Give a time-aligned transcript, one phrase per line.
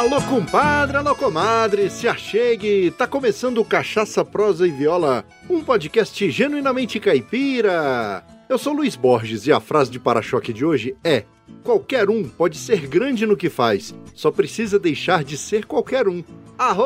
[0.00, 2.90] Alô, compadre, alô, comadre, se achegue!
[2.90, 8.24] Tá começando Cachaça, Prosa e Viola, um podcast genuinamente caipira.
[8.48, 11.24] Eu sou Luiz Borges e a frase de para-choque de hoje é:
[11.62, 16.22] Qualquer um pode ser grande no que faz, só precisa deixar de ser qualquer um.
[16.58, 16.84] Arro,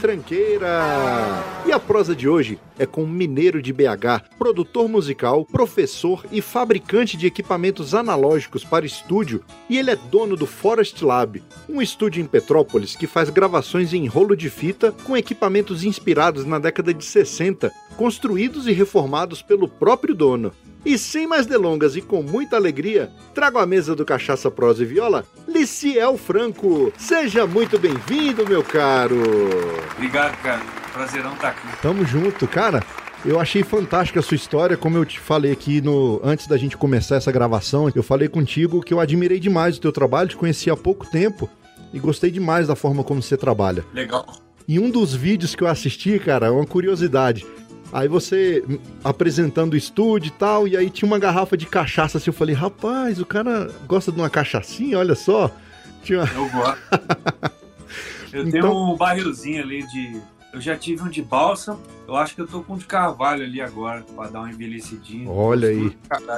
[0.00, 1.44] tranqueira!
[1.66, 6.40] E a prosa de hoje é com um mineiro de BH, produtor musical, professor e
[6.40, 12.22] fabricante de equipamentos analógicos para estúdio, e ele é dono do Forest Lab, um estúdio
[12.22, 17.04] em Petrópolis que faz gravações em rolo de fita com equipamentos inspirados na década de
[17.04, 20.50] 60, construídos e reformados pelo próprio dono.
[20.84, 24.86] E sem mais delongas e com muita alegria, trago à mesa do Cachaça Prosa e
[24.86, 26.92] Viola, Liciel Franco.
[26.96, 29.16] Seja muito bem-vindo, meu caro.
[29.96, 30.62] Obrigado, cara.
[30.92, 31.82] Prazerão estar aqui.
[31.82, 32.82] Tamo junto, cara.
[33.24, 36.76] Eu achei fantástica a sua história, como eu te falei aqui no antes da gente
[36.76, 40.70] começar essa gravação, eu falei contigo que eu admirei demais o teu trabalho, te conheci
[40.70, 41.50] há pouco tempo
[41.92, 43.84] e gostei demais da forma como você trabalha.
[43.92, 44.24] Legal.
[44.68, 47.44] E um dos vídeos que eu assisti, cara, é uma curiosidade.
[47.92, 48.62] Aí você
[49.02, 52.28] apresentando o estúdio e tal, e aí tinha uma garrafa de cachaça assim.
[52.28, 55.50] Eu falei, rapaz, o cara gosta de uma cachaçinha, olha só.
[56.02, 56.24] Tinha...
[56.34, 56.78] Eu gosto.
[58.32, 58.50] eu então...
[58.50, 60.20] tenho um barrilzinho ali de.
[60.52, 63.44] Eu já tive um de balsa, eu acho que eu tô com um de carvalho
[63.44, 65.28] ali agora, pra dar uma envelhecidinha.
[65.30, 65.94] Olha aí.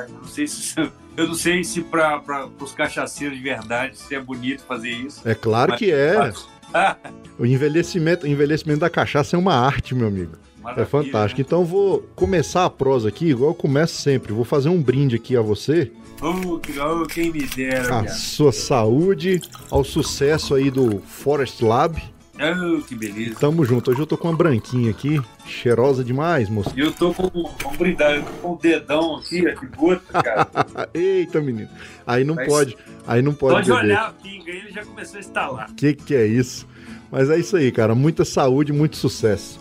[0.08, 0.74] Não sei se.
[1.16, 5.28] Eu não sei se para os cachaceiros de verdade se é bonito fazer isso.
[5.28, 6.32] É claro que é.
[7.38, 10.36] o envelhecimento, o envelhecimento da cachaça é uma arte, meu amigo.
[10.70, 11.40] Maravilha, é fantástico.
[11.40, 11.44] Né?
[11.46, 14.32] Então vou começar a prosa aqui, igual eu começo sempre.
[14.32, 15.90] Vou fazer um brinde aqui a você.
[16.22, 18.00] Oh, quem me dera.
[18.00, 19.40] A sua saúde,
[19.70, 22.00] ao sucesso aí do Forest Lab.
[22.42, 23.36] Oh, que beleza.
[23.38, 23.90] Tamo junto.
[23.90, 26.72] Hoje eu tô com uma branquinha aqui, cheirosa demais, moço.
[26.74, 30.48] E eu tô com, um brindar, com o dedão aqui, que gota, cara.
[30.92, 31.68] Eita, menino.
[32.06, 35.20] Aí não Mas, pode, aí não pode Pode olhar a pinga, ele já começou a
[35.20, 35.70] instalar.
[35.74, 36.66] Que que é isso?
[37.10, 37.94] Mas é isso aí, cara.
[37.94, 39.58] Muita saúde, muito sucesso.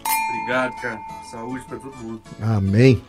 [0.50, 1.00] Obrigado, cara.
[1.30, 2.22] Saúde para todo mundo.
[2.42, 3.00] Amém.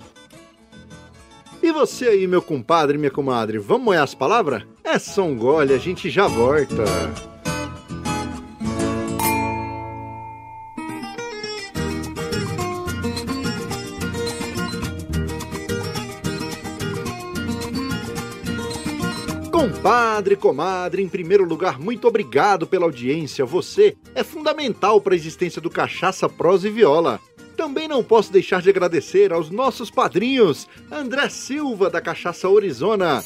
[1.63, 4.65] E você aí, meu compadre minha comadre, vamos moer as palavras?
[4.85, 6.85] É só um gole, a gente já volta.
[19.51, 23.47] Compadre, comadre, em primeiro lugar, muito obrigado pela audiência.
[23.47, 27.19] Você é fundamental para a existência do Cachaça, Prosa e Viola.
[27.61, 33.23] Também não posso deixar de agradecer aos nossos padrinhos, André Silva, da Cachaça Arizona,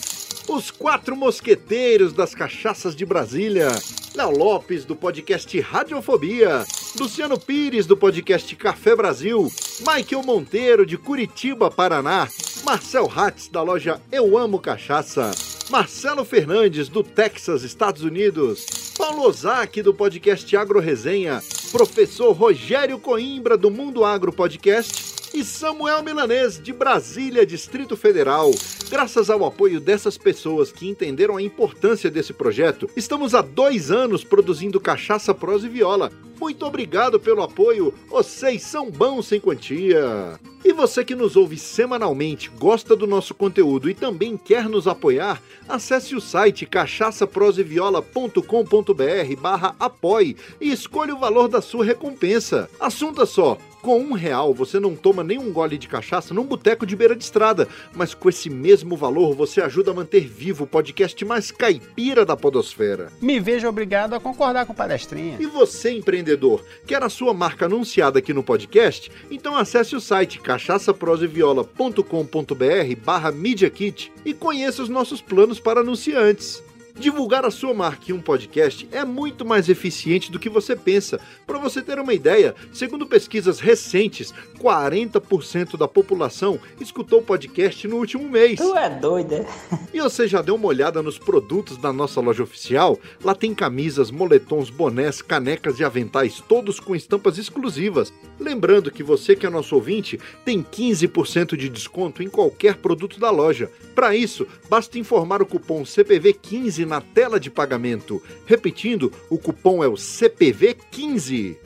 [0.49, 3.69] os quatro mosqueteiros das cachaças de Brasília,
[4.13, 6.65] Léo Lopes, do podcast Radiofobia,
[6.99, 9.49] Luciano Pires, do podcast Café Brasil,
[9.87, 12.27] Michael Monteiro, de Curitiba, Paraná,
[12.65, 15.31] Marcel Hatz, da loja Eu Amo Cachaça,
[15.71, 18.67] Marcelo Fernandes, do Texas, Estados Unidos,
[18.99, 21.41] Paulo Ozaki, do podcast Agro Resenha,
[21.75, 28.53] professor Rogério Coimbra, do Mundo Agro Podcast, e Samuel Milanês, de Brasília, Distrito Federal.
[28.89, 34.23] Graças ao apoio dessas pessoas que entenderam a importância desse projeto, estamos há dois anos
[34.23, 36.13] produzindo cachaça, prosa e viola.
[36.41, 40.39] Muito obrigado pelo apoio, vocês são bons sem quantia.
[40.65, 45.43] E você que nos ouve semanalmente, gosta do nosso conteúdo e também quer nos apoiar,
[45.69, 52.71] acesse o site cachaçaproseviola.com.br barra apoie e escolha o valor da sua recompensa.
[52.81, 56.87] Assunto é só, com um real você não toma nenhum gole de cachaça num boteco
[56.87, 60.67] de beira de estrada, mas com esse mesmo valor você ajuda a manter vivo o
[60.67, 63.13] podcast mais caipira da podosfera.
[63.21, 65.37] Me vejo obrigado a concordar com o palestrinha.
[65.39, 69.13] E você, empreendedor, quer a sua marca anunciada aqui no podcast?
[69.31, 76.63] Então acesse o site cachaçaproseviola.com.br barra Media Kit e conheça os nossos planos para anunciantes.
[76.97, 81.21] Divulgar a sua marca em um podcast é muito mais eficiente do que você pensa.
[81.45, 87.97] Para você ter uma ideia, segundo pesquisas recentes, 40% da população escutou o podcast no
[87.97, 88.61] último mês.
[88.61, 89.45] Tu é doida.
[89.93, 92.97] E você já deu uma olhada nos produtos da nossa loja oficial?
[93.25, 98.13] Lá tem camisas, moletons, bonés, canecas e aventais, todos com estampas exclusivas.
[98.39, 103.31] Lembrando que você que é nosso ouvinte tem 15% de desconto em qualquer produto da
[103.31, 103.69] loja.
[103.97, 108.23] Para isso, basta informar o cupom CPV15 na tela de pagamento.
[108.47, 111.57] Repetindo, o cupom é o CPV15.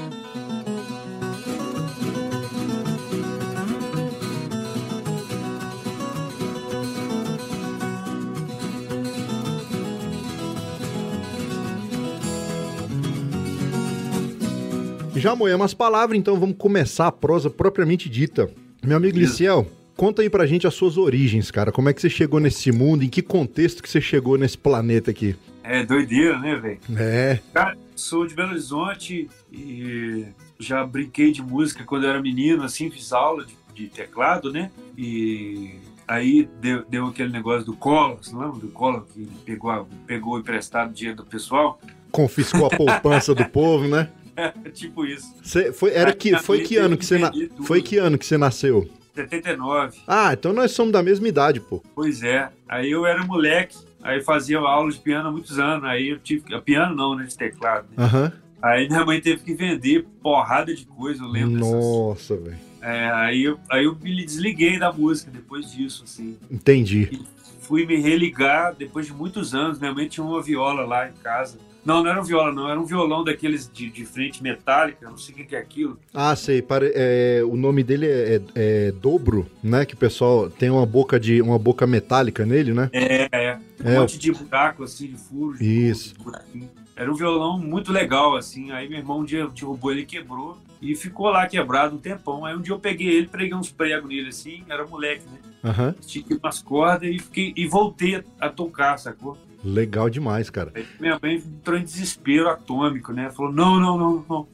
[15.21, 18.49] Já moemos as palavras, então vamos começar a prosa propriamente dita.
[18.83, 21.71] Meu amigo Liciel, conta aí pra gente as suas origens, cara.
[21.71, 23.03] Como é que você chegou nesse mundo?
[23.03, 25.35] Em que contexto que você chegou nesse planeta aqui?
[25.63, 26.79] É doideira, né, velho?
[26.97, 27.39] É.
[27.53, 30.25] Cara, sou de Belo Horizonte e
[30.59, 34.71] já brinquei de música quando eu era menino, assim, fiz aula de, de teclado, né?
[34.97, 35.75] E
[36.07, 40.91] aí deu, deu, aquele negócio do Collor, você lembra do Collor que pegou, pegou emprestado
[40.91, 41.79] dinheiro do pessoal?
[42.11, 44.09] Confiscou a poupança do povo, né?
[44.73, 45.33] tipo isso.
[45.43, 47.31] Cê, foi, era que, foi que ano que você na,
[47.63, 48.89] foi que ano que você nasceu?
[49.13, 49.99] 79.
[50.07, 51.83] Ah, então nós somos da mesma idade, pô.
[51.93, 52.49] Pois é.
[52.67, 55.83] Aí eu era moleque, aí fazia aula de piano há muitos anos.
[55.83, 56.43] Aí eu tive.
[56.61, 57.25] Piano não, né?
[57.25, 57.87] De teclado.
[57.95, 58.05] Né?
[58.05, 58.31] Uhum.
[58.61, 61.59] Aí minha mãe teve que vender porrada de coisa, eu lembro.
[61.59, 62.71] Nossa, velho.
[62.81, 66.37] É, aí, eu, aí eu me desliguei da música depois disso, assim.
[66.49, 67.09] Entendi.
[67.11, 67.21] E
[67.61, 69.79] fui me religar depois de muitos anos.
[69.79, 71.57] Minha mãe tinha uma viola lá em casa.
[71.83, 72.69] Não, não era um viola, não.
[72.69, 75.09] Era um violão daqueles de, de frente metálica.
[75.09, 75.97] Não sei o que é aquilo.
[76.13, 76.61] Ah, sei.
[76.61, 76.91] Pare...
[76.93, 79.85] É, o nome dele é, é, é, dobro, né?
[79.85, 82.89] Que o pessoal tem uma boca de uma boca metálica nele, né?
[82.93, 83.59] É, é.
[83.83, 85.59] Um é, monte de buraco, assim, de furos.
[85.59, 86.13] Isso.
[86.53, 88.69] De era um violão muito legal, assim.
[88.71, 90.57] Aí meu irmão um dia derrubou ele e quebrou.
[90.81, 92.43] E ficou lá quebrado um tempão.
[92.43, 94.63] Aí um dia eu peguei ele, preguei uns pregos nele, assim.
[94.67, 95.39] Era moleque, né?
[95.63, 95.93] Uhum.
[96.01, 99.37] Estiquei umas cordas e, fiquei, e voltei a tocar, sacou?
[99.63, 100.71] Legal demais, cara.
[100.73, 103.29] Aí minha mãe entrou em desespero atômico, né?
[103.29, 104.47] Falou: não, não, não, não.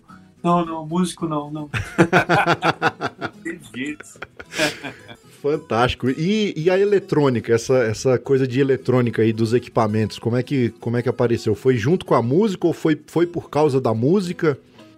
[0.43, 1.69] Não, não, músico não, não.
[3.43, 4.19] tem jeito.
[5.41, 6.09] Fantástico.
[6.09, 10.69] E, e, a eletrônica, essa, essa coisa de eletrônica aí dos equipamentos, como é que,
[10.79, 11.55] como é que apareceu?
[11.55, 14.57] Foi junto com a música ou foi, foi por causa da música?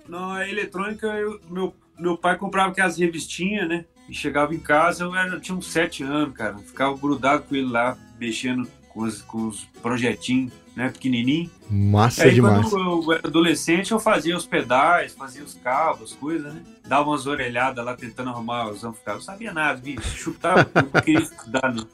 [0.09, 3.85] Não, a eletrônica, eu, meu, meu pai comprava aquelas revistinhas, né?
[4.09, 6.57] E chegava em casa, eu, era, eu tinha uns sete anos, cara.
[6.57, 11.49] Ficava grudado com ele lá, mexendo com os, com os projetinhos, né, pequenininho.
[11.69, 12.67] Massa aí, demais.
[12.67, 16.63] Quando eu era adolescente, eu fazia os pedais, fazia os cabos, coisas, né?
[16.87, 19.27] Dava umas orelhadas lá tentando arrumar os amplificadores.
[19.27, 20.09] Não sabia nada, bicho.
[20.17, 21.87] Chutava, não queria estudar, não.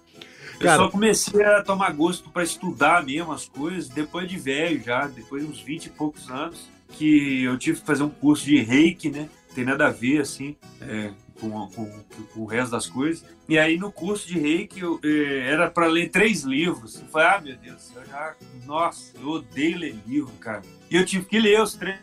[0.60, 4.82] Eu Cara, só comecei a tomar gosto para estudar mesmo as coisas depois de velho
[4.82, 8.46] já, depois de uns 20 e poucos anos, que eu tive que fazer um curso
[8.46, 9.30] de reiki, né?
[9.54, 10.56] Tem nada a ver, assim.
[10.82, 12.04] É, com, com,
[12.34, 13.24] com, o resto das coisas.
[13.48, 17.00] E aí no curso de reiki eu, eh, era para ler três livros.
[17.00, 18.36] Eu falei, ah, meu Deus, eu já.
[18.66, 20.62] Nossa, eu odeio ler livro, cara.
[20.90, 21.98] E eu tive que ler os três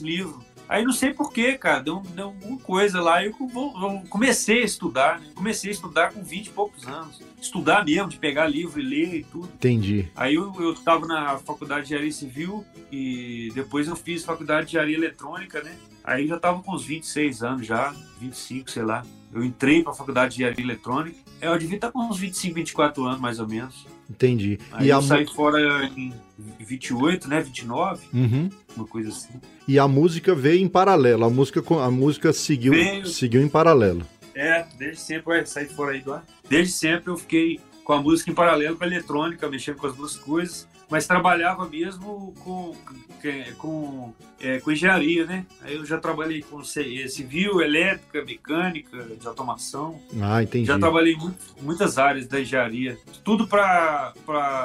[0.00, 0.44] livros.
[0.70, 3.24] Aí não sei porquê, cara, deu, deu alguma coisa lá.
[3.24, 5.26] Eu, eu comecei a estudar, né?
[5.34, 7.20] Comecei a estudar com 20 e poucos anos.
[7.42, 9.48] Estudar mesmo, de pegar livro e ler e tudo.
[9.52, 10.08] Entendi.
[10.14, 14.76] Aí eu, eu tava na faculdade de engenharia civil e depois eu fiz faculdade de
[14.76, 15.76] engenharia eletrônica, né?
[16.04, 19.04] Aí já tava com uns 26 anos já, 25, sei lá.
[19.34, 21.18] Eu entrei para a faculdade de engenharia eletrônica.
[21.40, 23.88] Eu devia estar com uns 25, 24 anos, mais ou menos.
[24.10, 24.58] Entendi.
[24.72, 25.02] Aí e eu a...
[25.02, 26.12] saí fora em
[26.58, 27.40] 28, né?
[27.40, 28.50] 29, uhum.
[28.76, 29.40] uma coisa assim.
[29.68, 31.24] E a música veio em paralelo.
[31.24, 33.06] A música, a música seguiu, veio...
[33.06, 34.02] seguiu em paralelo.
[34.34, 36.24] É, desde sempre, ué, saí fora aí do ar.
[36.48, 39.94] Desde sempre eu fiquei com a música em paralelo com a eletrônica, mexendo com as
[39.94, 42.74] duas coisas mas trabalhava mesmo com,
[43.56, 45.46] com, é, com engenharia, né?
[45.62, 50.00] Aí eu já trabalhei com civil, elétrica, mecânica, de automação.
[50.20, 50.66] Ah, entendi.
[50.66, 52.98] Já trabalhei em muitas áreas da engenharia.
[53.22, 54.12] Tudo para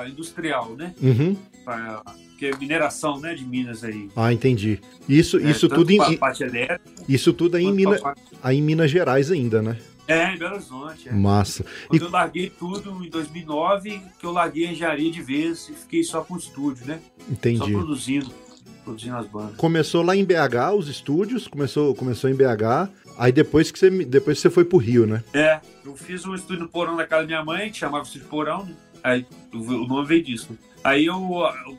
[0.07, 0.95] industrial, né?
[1.01, 1.37] Uhum.
[1.63, 2.01] Pra,
[2.37, 4.09] que é mineração, né, de Minas aí.
[4.15, 4.79] Ah, entendi.
[5.07, 8.01] Isso, é, isso tudo em, parte elétrica, isso tudo aí em, Minas,
[8.43, 9.77] aí em Minas Gerais ainda, né?
[10.07, 11.09] É, em Belo Horizonte.
[11.09, 11.11] É.
[11.11, 11.65] Massa.
[11.87, 12.05] Quando e...
[12.05, 16.21] eu larguei tudo em 2009, que eu larguei a engenharia de vez e fiquei só
[16.23, 16.99] com o estúdio, né?
[17.29, 17.57] Entendi.
[17.57, 18.31] Só produzindo,
[18.83, 19.55] produzindo as bandas.
[19.55, 24.39] Começou lá em BH, os estúdios, começou, começou em BH, aí depois que você, depois
[24.39, 25.23] você foi pro Rio, né?
[25.33, 28.27] É, eu fiz um estúdio no porão da casa da minha mãe, que chamava Estúdio
[28.27, 28.75] Porão, né?
[29.03, 30.57] Aí o nome veio disso.
[30.83, 31.19] Aí eu,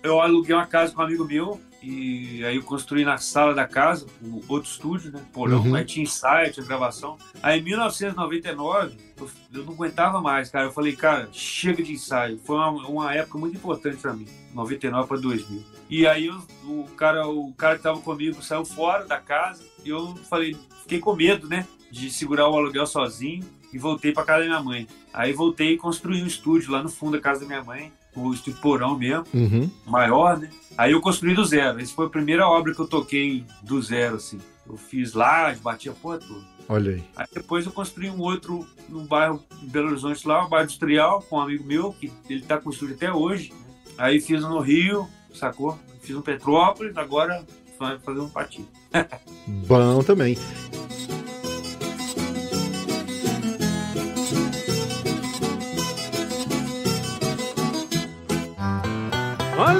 [0.02, 3.66] eu aluguei uma casa com um amigo meu, e aí eu construí na sala da
[3.66, 5.22] casa, um outro estúdio, né?
[5.32, 5.74] Porão, uhum.
[5.74, 7.18] aí tinha ensaio, tinha gravação.
[7.42, 10.66] Aí em 1999, eu, eu, não aguentava mais, cara.
[10.66, 12.40] Eu falei, cara, chega de ensaio.
[12.44, 15.64] Foi uma, uma época muito importante para mim, 99 para 2000.
[15.88, 19.90] E aí eu, o cara, o cara que tava comigo saiu fora da casa e
[19.90, 21.66] eu falei, fiquei com medo, né?
[21.90, 24.88] De segurar o aluguel sozinho e voltei para casa da minha mãe.
[25.12, 28.32] Aí voltei e construí um estúdio lá no fundo da casa da minha mãe o
[28.32, 29.70] estúdio porão mesmo, Uhum.
[29.86, 30.50] maior, né?
[30.76, 31.80] Aí eu construí do zero.
[31.80, 34.38] Essa foi a primeira obra que eu toquei do zero, assim.
[34.68, 36.44] Eu fiz lá, bati a porra toda.
[36.68, 37.04] Olha aí.
[37.16, 41.22] Aí depois eu construí um outro num bairro em Belo Horizonte lá, um bairro industrial,
[41.22, 43.52] com um amigo meu, que ele tá com estúdio até hoje.
[43.96, 45.78] Aí fiz um no Rio, sacou?
[46.02, 47.44] Fiz um Petrópolis, agora
[47.78, 48.68] vai fazer um patinho.
[49.66, 50.36] Bom também.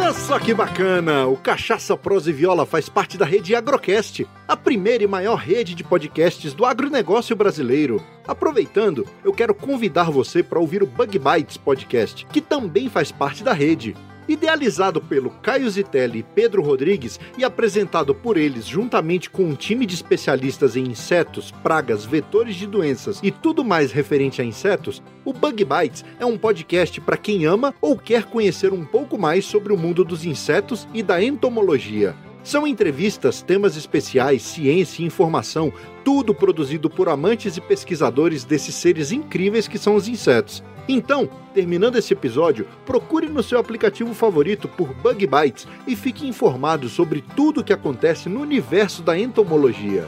[0.07, 1.27] Olha só que bacana!
[1.27, 5.75] O Cachaça Prosa e Viola faz parte da rede Agrocast, a primeira e maior rede
[5.75, 8.01] de podcasts do agronegócio brasileiro.
[8.25, 13.43] Aproveitando, eu quero convidar você para ouvir o Bug Bites Podcast, que também faz parte
[13.43, 13.97] da rede.
[14.29, 19.87] Idealizado pelo Caio Zitelli e Pedro Rodrigues e apresentado por eles juntamente com um time
[19.87, 25.33] de especialistas em insetos, pragas, vetores de doenças e tudo mais referente a insetos, o
[25.33, 29.73] Bug Bites é um podcast para quem ama ou quer conhecer um pouco mais sobre
[29.73, 32.15] o mundo dos insetos e da entomologia.
[32.47, 35.73] São entrevistas, temas especiais, ciência e informação,
[36.05, 40.63] tudo produzido por amantes e pesquisadores desses seres incríveis que são os insetos.
[40.89, 46.89] Então, terminando esse episódio, procure no seu aplicativo favorito por Bug Bites e fique informado
[46.89, 50.07] sobre tudo o que acontece no universo da entomologia.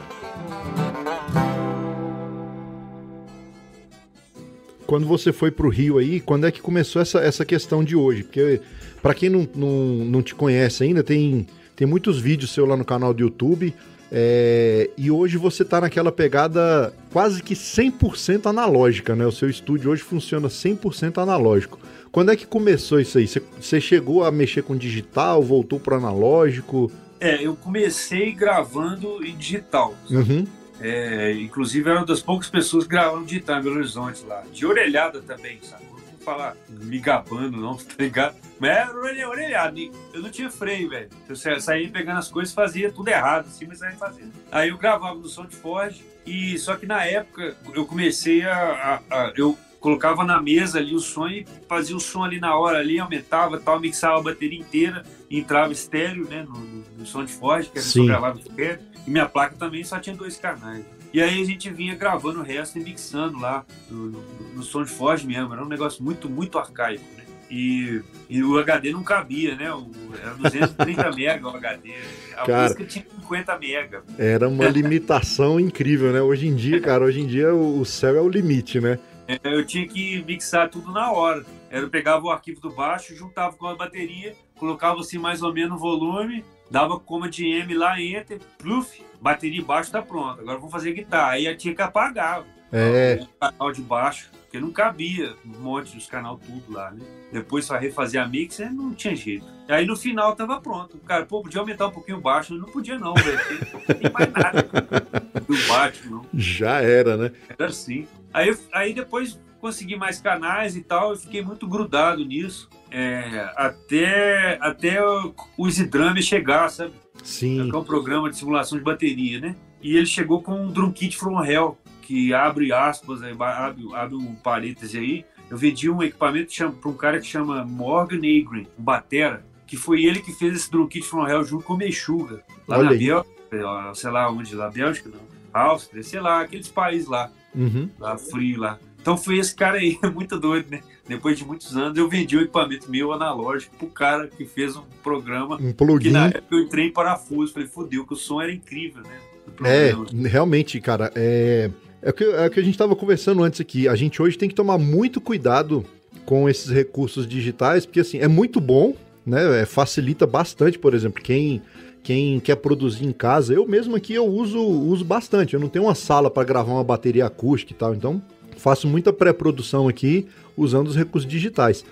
[4.85, 7.95] Quando você foi para o Rio aí, quando é que começou essa, essa questão de
[7.95, 8.23] hoje?
[8.23, 8.61] Porque,
[9.03, 9.69] para quem não, não,
[10.05, 11.45] não te conhece ainda, tem,
[11.75, 13.73] tem muitos vídeos seu lá no canal do YouTube.
[14.11, 19.25] É, e hoje você tá naquela pegada quase que 100% analógica, né?
[19.25, 21.79] O seu estúdio hoje funciona 100% analógico.
[22.11, 23.27] Quando é que começou isso aí?
[23.27, 26.91] Você, chegou a mexer com digital, voltou para analógico?
[27.19, 29.93] É, eu comecei gravando em digital.
[30.09, 30.45] Uhum.
[30.81, 34.43] É, inclusive, era uma das poucas pessoas que gravavam digital em Belo Horizonte lá.
[34.51, 35.88] De orelhada também, sabe?
[36.23, 38.35] Falar me gabando, não, tá ligado?
[38.59, 39.79] Mas era orelha- orelhada.
[39.79, 41.09] e Eu não tinha freio, velho.
[41.27, 44.31] Eu sa- saía pegando as coisas fazia tudo errado, assim, mas saía fazendo.
[44.51, 49.01] Aí eu gravava no SoundForge, e só que na época eu comecei a.
[49.09, 52.53] a- a- eu colocava na mesa ali o som e fazia o som ali na
[52.57, 57.69] hora ali, aumentava tal, mixava a bateria inteira, entrava estéreo, né, no, no, no SoundForge,
[57.69, 58.07] que era só Sim.
[58.07, 58.79] gravava estéreo.
[59.07, 60.83] E minha placa também só tinha dois canais.
[61.13, 64.23] E aí a gente vinha gravando o resto e mixando lá no, no,
[64.55, 65.51] no SoundForge mesmo.
[65.53, 67.23] Era um negócio muito, muito arcaico, né?
[67.49, 69.73] E, e o HD não cabia, né?
[69.73, 69.89] O,
[70.21, 71.93] era 230 mega o HD.
[72.37, 72.63] A Cara.
[72.63, 74.03] música tinha 50 mega.
[74.19, 76.21] Era uma limitação incrível, né?
[76.21, 78.99] Hoje em dia, cara, hoje em dia o o céu é o limite, né?
[79.27, 81.43] É, Eu tinha que mixar tudo na hora.
[81.71, 85.77] Eu pegava o arquivo do baixo, juntava com a bateria, colocava assim mais ou menos
[85.77, 90.39] o volume, dava coma de M lá, enter, pluf, bateria baixo tá pronto.
[90.41, 91.31] Agora vou fazer guitarra.
[91.31, 95.95] Aí eu tinha que apagar É, o canal de baixo, porque não cabia um monte
[95.95, 97.03] dos canal tudo lá, né?
[97.31, 99.45] Depois para refazer a mix, não tinha jeito.
[99.67, 100.97] Aí no final tava pronto.
[100.97, 103.39] O cara, pô, podia aumentar um pouquinho o baixo, não podia não, velho.
[103.73, 104.63] Não tem mais nada
[105.47, 106.25] do baixo, não.
[106.33, 107.31] já era, né?
[107.57, 108.07] Era assim.
[108.33, 112.69] Aí, aí depois consegui mais canais e tal, eu fiquei muito grudado nisso.
[112.91, 116.93] é, até até o, o Easy Drum chegar, sabe?
[117.23, 117.69] Sim.
[117.69, 119.55] Que é um programa de simulação de bateria, né?
[119.81, 124.15] E ele chegou com um Drum Kit from Hell, que abre aspas, aí, abre, abre
[124.15, 125.25] um parêntese aí.
[125.49, 130.03] Eu vendi um equipamento para um cara que chama Morgan Agrin, um batera, que foi
[130.03, 132.95] ele que fez esse Drum Kit from Hell junto com o Mexuga, lá Olha na.
[132.97, 135.19] Bélgica, sei lá onde, lá, Bélgica não,
[135.53, 137.89] Áustria, sei lá, aqueles países lá Uhum.
[137.97, 138.77] lá frio lá.
[139.09, 140.81] Então foi esse cara aí, muito doido, né?
[141.07, 144.83] Depois de muitos anos eu vendi o equipamento meu analógico pro cara que fez um
[145.01, 146.11] programa Um que plugin.
[146.11, 147.51] na época eu entrei em parafuso.
[147.51, 149.17] Falei, fudeu, que o som era incrível, né?
[149.65, 149.95] É,
[150.27, 151.71] realmente, cara, é,
[152.03, 153.87] é, o que, é o que a gente estava conversando antes aqui.
[153.87, 155.83] A gente hoje tem que tomar muito cuidado
[156.23, 159.63] com esses recursos digitais, porque assim, é muito bom, né?
[159.63, 161.63] é, facilita bastante, por exemplo, quem,
[162.03, 163.55] quem quer produzir em casa.
[163.55, 165.55] Eu mesmo aqui eu uso, uso bastante.
[165.55, 168.21] Eu não tenho uma sala para gravar uma bateria acústica e tal, então
[168.59, 171.83] faço muita pré-produção aqui usando os recursos digitais.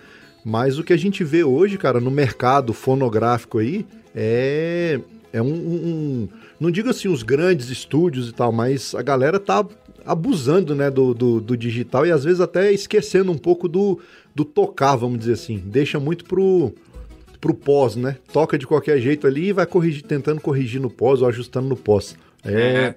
[0.45, 4.99] Mas o que a gente vê hoje, cara, no mercado fonográfico aí, é,
[5.33, 6.27] é um, um-
[6.59, 9.65] Não digo assim os grandes estúdios e tal, mas a galera tá
[10.05, 13.99] abusando, né, do, do, do digital e às vezes até esquecendo um pouco do,
[14.33, 15.57] do tocar, vamos dizer assim.
[15.65, 16.73] Deixa muito pro,
[17.41, 18.15] pro pós, né?
[18.31, 21.75] Toca de qualquer jeito ali e vai corrigir, tentando corrigir no pós ou ajustando no
[21.75, 22.15] pós.
[22.45, 22.51] É.
[22.53, 22.95] É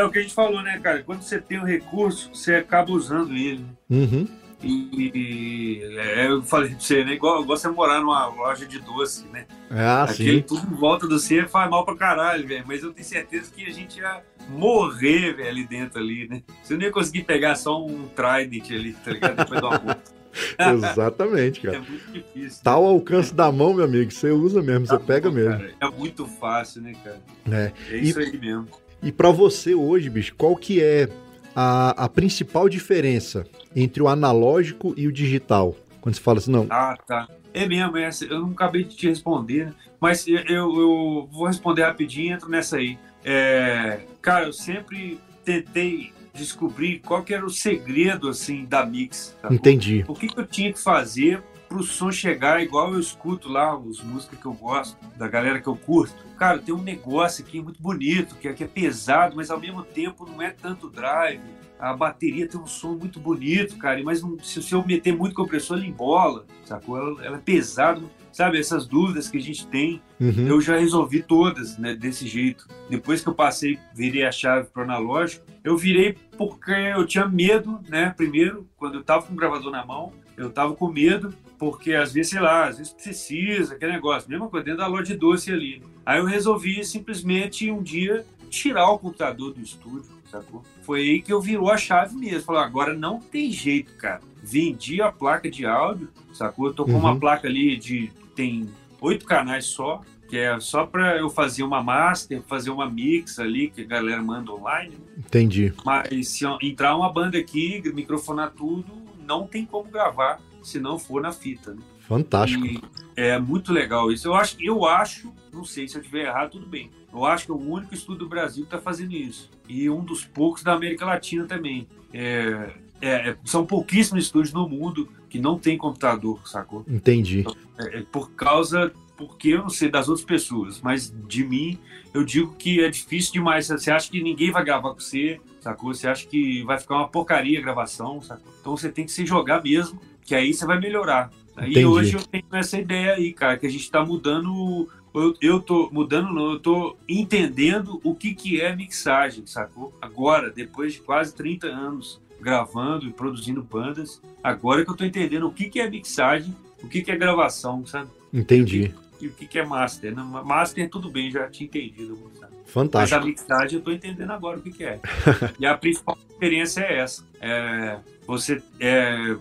[0.00, 1.02] o que a gente falou, né, cara?
[1.02, 3.66] Quando você tem o recurso, você acaba usando ele.
[3.90, 4.26] Uhum.
[4.62, 7.14] E, e- é, eu falei pra você, né?
[7.14, 9.46] Igual, igual você morar numa loja de doce, né?
[9.70, 10.42] Ah, Aquele sim.
[10.42, 12.64] tudo em volta do você faz mal pra caralho, velho.
[12.66, 16.42] Mas eu tenho certeza que a gente ia morrer, velho, ali dentro ali, né?
[16.62, 19.36] Você não ia conseguir pegar só um Trident ali, tá ligado?
[19.36, 20.22] Depois do almoço.
[20.58, 21.76] Exatamente, cara.
[21.76, 22.62] É muito difícil.
[22.62, 23.34] Tá ao alcance é.
[23.34, 24.10] da mão, meu amigo.
[24.10, 25.58] Você usa mesmo, tá você pega bom, mesmo.
[25.58, 27.20] Cara, é muito fácil, né, cara?
[27.50, 28.68] É, é isso e, aí mesmo.
[29.02, 31.08] E para você hoje, bicho, qual que é
[31.56, 33.44] a, a principal diferença
[33.74, 35.74] entre o analógico e o digital?
[36.00, 36.66] Quando você fala assim, não.
[36.70, 37.28] Ah, tá.
[37.52, 39.74] É mesmo, é, eu não acabei de te responder, né?
[40.00, 42.98] Mas eu, eu vou responder rapidinho e entro nessa aí.
[43.24, 49.36] É, cara, eu sempre tentei descobrir qual que era o segredo assim da mix.
[49.42, 49.52] Tá?
[49.52, 50.04] Entendi.
[50.08, 53.74] O que, que eu tinha que fazer para o som chegar igual eu escuto lá
[53.74, 56.14] os músicas que eu gosto, da galera que eu curto.
[56.38, 60.28] Cara, tem um negócio aqui muito bonito, que aqui é pesado, mas ao mesmo tempo
[60.28, 61.40] não é tanto drive.
[61.78, 65.34] A bateria tem um som muito bonito, cara, mas não, se, se eu meter muito
[65.34, 66.98] compressor, ele embola, sacou?
[66.98, 68.60] Ela, ela é pesada, sabe?
[68.60, 70.46] Essas dúvidas que a gente tem, uhum.
[70.46, 72.68] eu já resolvi todas, né, desse jeito.
[72.88, 77.80] Depois que eu passei, virei a chave pro analógico, eu virei porque eu tinha medo,
[77.88, 78.12] né?
[78.14, 82.12] Primeiro, quando eu tava com o gravador na mão, eu tava com medo, porque às
[82.12, 85.52] vezes, sei lá, às vezes precisa, aquele negócio, mesma coisa dentro da loja de doce
[85.52, 85.80] ali.
[86.04, 90.64] Aí eu resolvi simplesmente um dia tirar o computador do estúdio, sacou?
[90.80, 92.42] Foi aí que eu virou a chave mesmo.
[92.42, 94.20] Falei, agora não tem jeito, cara.
[94.42, 96.66] Vendi a placa de áudio, sacou?
[96.66, 96.98] Eu tô com uhum.
[96.98, 98.10] uma placa ali de.
[98.34, 98.68] tem
[99.00, 103.70] oito canais só, que é só para eu fazer uma master, fazer uma mix ali,
[103.70, 104.96] que a galera manda online.
[105.16, 105.72] Entendi.
[105.84, 108.92] Mas se entrar uma banda aqui, microfonar tudo,
[109.24, 111.74] não tem como gravar se não for na fita.
[111.74, 111.80] Né?
[112.00, 112.66] Fantástico.
[112.66, 112.80] E
[113.16, 114.28] é muito legal isso.
[114.28, 116.90] Eu acho, eu acho, não sei se eu estiver errado, tudo bem.
[117.12, 119.50] Eu acho que é o único estúdio do Brasil que está fazendo isso.
[119.68, 121.86] E um dos poucos da América Latina também.
[122.12, 122.70] É,
[123.02, 126.84] é, é, são pouquíssimos estúdios no mundo que não tem computador, sacou?
[126.86, 127.40] Entendi.
[127.40, 131.78] Então, é, é, por causa, porque eu não sei das outras pessoas, mas de mim,
[132.14, 133.66] eu digo que é difícil demais.
[133.66, 135.92] Você acha que ninguém vai gravar com você, sacou?
[135.92, 138.52] Você acha que vai ficar uma porcaria a gravação, sacou?
[138.60, 141.30] Então você tem que se jogar mesmo, que aí você vai melhorar.
[141.56, 141.80] Entendi.
[141.80, 144.88] E hoje eu tenho essa ideia aí, cara, que a gente está mudando.
[145.14, 149.92] Eu, eu tô mudando, não, eu tô entendendo o que, que é mixagem, sacou?
[150.00, 155.46] Agora, depois de quase 30 anos gravando e produzindo bandas, agora que eu tô entendendo
[155.46, 158.10] o que, que é mixagem, o que, que é gravação, sabe?
[158.32, 158.92] Entendi.
[159.20, 160.16] E o que, que é master.
[160.16, 162.18] Master, tudo bem, já tinha entendido.
[162.40, 162.52] Sabe?
[162.66, 163.20] Fantástico.
[163.20, 164.98] Mas a mixagem eu tô entendendo agora o que, que é.
[165.60, 167.24] e a principal diferença é essa.
[167.40, 169.36] É, você é,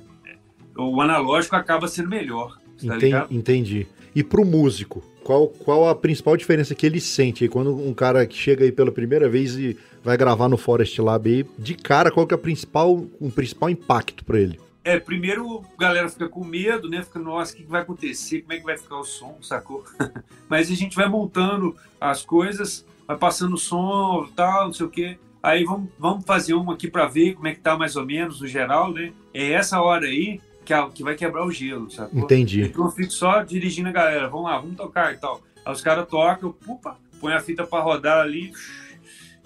[0.77, 2.57] o analógico acaba sendo melhor.
[2.86, 3.88] Tá entendi, entendi.
[4.15, 8.25] E pro músico, qual, qual a principal diferença que ele sente aí quando um cara
[8.25, 12.12] que chega aí pela primeira vez e vai gravar no Forest Lab aí, de cara,
[12.12, 14.60] qual que é o principal, um principal impacto para ele?
[14.84, 17.03] É, primeiro a galera fica com medo, né?
[17.03, 18.41] Fica, nossa, o que vai acontecer?
[18.41, 19.86] Como é que vai ficar o som, sacou?
[20.49, 24.89] Mas a gente vai montando as coisas, vai passando o som, tal, não sei o
[24.89, 25.17] quê.
[25.43, 28.41] Aí vamos, vamos fazer uma aqui para ver como é que tá mais ou menos
[28.41, 29.13] no geral, né?
[29.34, 32.17] É essa hora aí que, que vai quebrar o gelo, sabe?
[32.17, 32.62] Entendi.
[32.63, 35.41] Então eu fico só dirigindo a galera, vamos lá, vamos tocar e tal.
[35.65, 38.52] Aí os caras tocam, pupa, põe a fita para rodar ali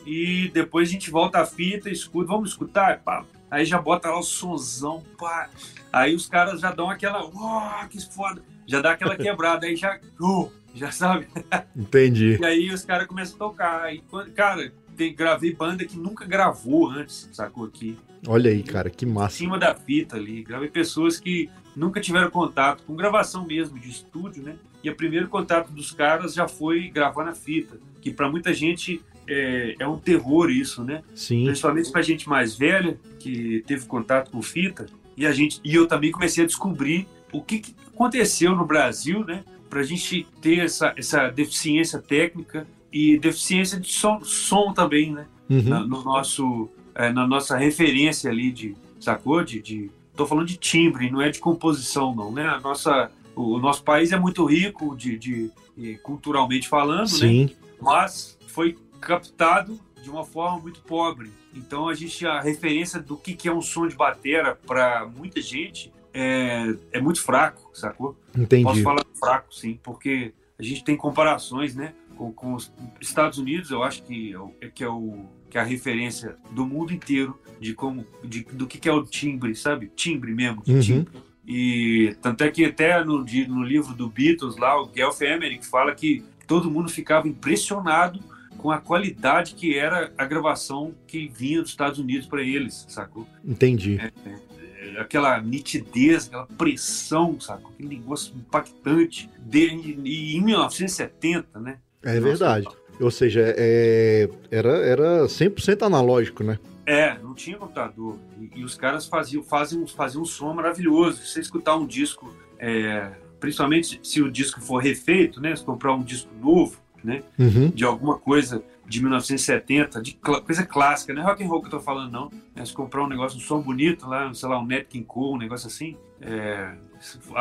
[0.06, 3.25] e depois a gente volta a fita, escuta, vamos escutar, pá.
[3.49, 5.49] Aí já bota lá o sonzão, pá.
[5.91, 9.99] Aí os caras já dão aquela, oh, que foda, já dá aquela quebrada, aí já,
[10.19, 11.28] uh, já sabe?
[11.75, 12.38] Entendi.
[12.39, 13.84] E aí os caras começam a tocar.
[13.84, 14.04] Aí,
[14.36, 14.71] cara,
[15.15, 17.97] gravei banda que nunca gravou antes, sacou aqui.
[18.27, 19.36] Olha aí, cara, que massa.
[19.36, 20.43] Em cima da fita ali.
[20.43, 24.55] Gravei pessoas que nunca tiveram contato com gravação mesmo, de estúdio, né?
[24.84, 29.01] E o primeiro contato dos caras já foi gravar na fita, que para muita gente
[29.27, 31.03] é, é, um terror isso, né?
[31.13, 31.45] Sim.
[31.45, 34.86] Principalmente pra gente mais velha, que teve contato com fita.
[35.17, 39.23] E, a gente, e eu também comecei a descobrir o que, que aconteceu no Brasil,
[39.25, 39.43] né?
[39.69, 45.25] Pra gente ter essa, essa deficiência técnica e deficiência de som, som também, né?
[45.49, 45.63] Uhum.
[45.63, 49.43] Na, no nosso é, na nossa referência ali de, sacou?
[49.43, 52.47] De, de, tô falando de timbre, não é de composição, não, né?
[52.47, 57.05] A nossa, o, o nosso país é muito rico de, de, de culturalmente falando, né?
[57.08, 57.45] Sim.
[57.47, 57.51] né?
[57.81, 61.29] Mas foi captado de uma forma muito pobre.
[61.53, 65.41] Então a gente a referência do que, que é um som de batera para muita
[65.41, 68.15] gente é, é muito fraco, sacou?
[68.34, 68.63] Entendi.
[68.63, 71.93] Posso falar fraco, sim, porque a gente tem comparações, né?
[72.15, 75.63] Com, com os Estados Unidos, eu acho que é, que é o que é a
[75.63, 79.89] referência do mundo inteiro de como de, do que, que é o timbre, sabe?
[79.95, 80.80] Timbre mesmo, uhum.
[80.80, 81.13] timbre.
[81.47, 85.93] E tanto é que até no, no livro do Beatles lá, o Guelph Emerick fala
[85.93, 88.19] que todo mundo ficava impressionado
[88.58, 93.28] com a qualidade que era a gravação que vinha dos Estados Unidos para eles, sacou?
[93.43, 93.99] Entendi.
[93.99, 97.71] É, é, é, aquela nitidez, aquela pressão, sacou?
[97.71, 99.30] Aquele negócio impactante.
[99.39, 99.67] De,
[100.04, 101.78] e, em 1970, né?
[102.05, 102.67] É verdade.
[102.99, 106.57] Ou seja, é, era, era 100% analógico, né?
[106.85, 108.17] É, não tinha computador.
[108.39, 111.17] E, e os caras faziam, faziam, faziam um som maravilhoso.
[111.17, 115.55] Se você escutar um disco, é, principalmente se o disco for refeito, né?
[115.55, 117.23] Se comprar um disco novo, né?
[117.37, 117.69] Uhum.
[117.69, 121.67] De alguma coisa de 1970, de cl coisa clássica, não é rock and roll que
[121.67, 122.31] eu tô falando, não.
[122.55, 125.33] É, se comprar um negócio, um som bonito lá, sei lá, um Nat King Cole,
[125.33, 126.75] um negócio assim, é,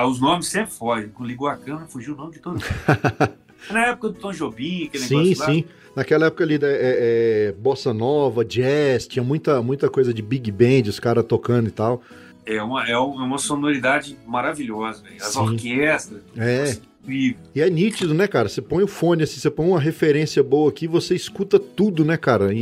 [0.07, 1.13] os nomes sempre fogem.
[1.21, 2.65] Ligou a câmera, fugiu o nome de todo mundo.
[3.71, 5.47] Na época do Tom Jobim, aquele sim, negócio lá.
[5.47, 5.65] Sim, sim.
[5.97, 10.89] Naquela época ali, é, é, bossa nova, jazz, tinha muita, muita coisa de big band,
[10.89, 12.03] os caras tocando e tal.
[12.45, 15.17] É uma, é uma sonoridade maravilhosa, véio.
[15.23, 15.39] as Sim.
[15.41, 16.21] orquestras.
[16.37, 16.77] É.
[17.09, 18.49] E, E é nítido, né, cara?
[18.49, 22.17] Você põe o fone, assim, você põe uma referência boa aqui, você escuta tudo, né,
[22.17, 22.53] cara?
[22.53, 22.59] E,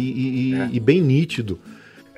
[0.51, 0.69] e- É.
[0.73, 1.59] e bem nítido.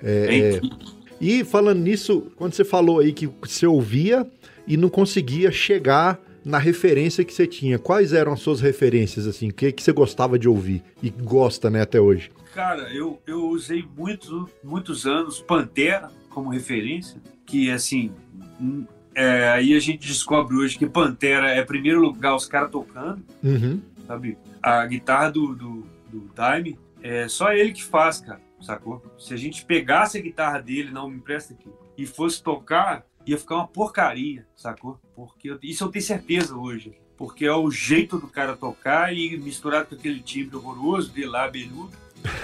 [0.03, 0.79] é É, incrível.
[1.21, 4.27] E falando nisso, quando você falou aí que você ouvia
[4.67, 9.49] e não conseguia chegar na referência que você tinha, quais eram as suas referências, assim?
[9.49, 12.31] O que, que você gostava de ouvir e gosta, né, até hoje?
[12.55, 18.13] Cara, eu, eu usei muito, muitos anos Pantera como referência, que assim,
[18.61, 23.23] hum, é, aí a gente descobre hoje que Pantera é, primeiro lugar, os caras tocando,
[23.43, 23.81] Uhum.
[24.07, 24.37] sabe?
[24.63, 29.03] A guitarra do, do, do Daime, é só ele que faz, cara, sacou?
[29.19, 33.39] Se a gente pegasse a guitarra dele, não, me empresta aqui, e fosse tocar, ia
[33.39, 34.99] ficar uma porcaria, sacou?
[35.17, 36.93] Porque eu- isso eu tenho certeza hoje.
[37.17, 41.49] Porque é o jeito do cara tocar e misturado com aquele timbre horroroso dele lá,
[41.49, 41.93] beludo,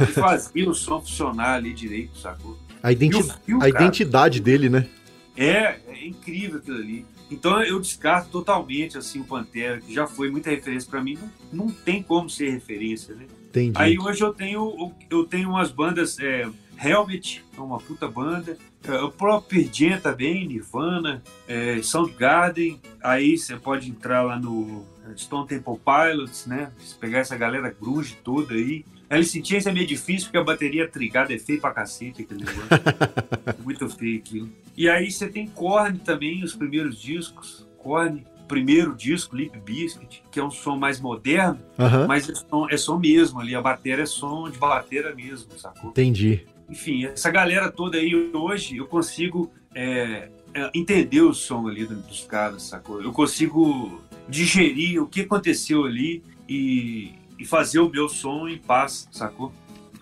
[0.00, 2.56] e fazia o som funcionar ali direito, sacou?
[2.82, 4.88] A, identi- fio, a identidade dele, né?
[5.36, 7.04] é, é incrível aquilo ali.
[7.30, 11.16] Então eu descarto totalmente assim o Pantera, que já foi muita referência pra mim,
[11.52, 13.24] não, não tem como ser referência, né?
[13.48, 13.72] Entendi.
[13.76, 16.48] Aí hoje eu tenho eu tenho umas bandas é,
[16.82, 23.36] Helmet, é uma puta banda, é, o próprio Pearl Jam também, Nirvana, é, Soundgarden, aí
[23.36, 24.84] você pode entrar lá no
[25.16, 26.72] Stone Temple Pilots, né?
[26.78, 28.84] Se pegar essa galera grunge toda aí.
[29.08, 32.44] Alice in Chains é meio difícil porque a bateria trigada é feio pra cacete aquele
[32.44, 32.68] negócio.
[33.64, 34.48] Muito feio aquilo.
[34.76, 37.66] E aí você tem Korn também, os primeiros discos.
[37.76, 41.58] Korn, primeiro disco, Limp Bizkit, que é um som mais moderno,
[42.06, 43.54] mas é som, é som mesmo ali.
[43.54, 45.90] A bateria é som de bateria mesmo, sacou?
[45.90, 46.46] entendi.
[46.70, 51.96] Enfim, essa galera toda aí, hoje, eu consigo é, é, entender o som ali do-
[51.96, 53.02] dos caras, sacou?
[53.02, 59.08] Eu consigo digerir o que aconteceu ali e, e fazer o meu som em paz,
[59.10, 59.52] sacou?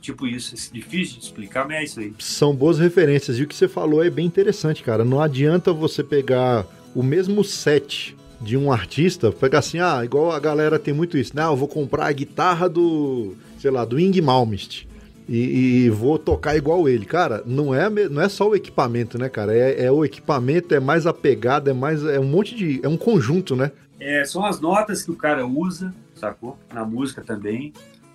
[0.00, 0.54] Tipo isso.
[0.54, 2.12] É difícil de explicar, mas é isso aí.
[2.18, 3.38] São boas referências.
[3.38, 5.04] E o que você falou é bem interessante, cara.
[5.04, 10.38] Não adianta você pegar o mesmo set de um artista, pegar assim, ah, igual a
[10.38, 11.42] galera tem muito isso, né?
[11.42, 14.86] Ah, eu vou comprar a guitarra do, sei lá, do Ing Malmsteen.
[15.28, 17.04] E, e vou tocar igual ele.
[17.04, 19.54] Cara, não é, não é só o equipamento, né, cara?
[19.54, 22.02] É, é o equipamento, é mais a pegada, é mais.
[22.04, 22.80] É um monte de.
[22.82, 23.70] É um conjunto, né?
[24.00, 26.58] É, são as notas que o cara usa, sacou?
[26.72, 27.72] Na música também.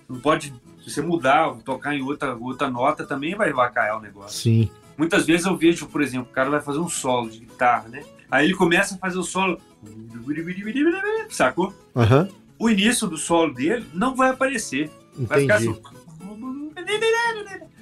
[0.08, 4.38] Não pode, se você mudar, tocar em outra, outra nota, também vai vacaiar o negócio.
[4.38, 4.68] Sim.
[4.96, 8.02] Muitas vezes eu vejo, por exemplo, o cara vai fazer um solo de guitarra, né?
[8.30, 9.60] Aí ele começa a fazer o solo.
[11.28, 11.72] Sacou?
[11.94, 12.28] Aham.
[12.58, 14.90] O início do solo dele não vai aparecer.
[15.16, 15.78] Vai ficar Entendi.
[15.80, 15.93] assim.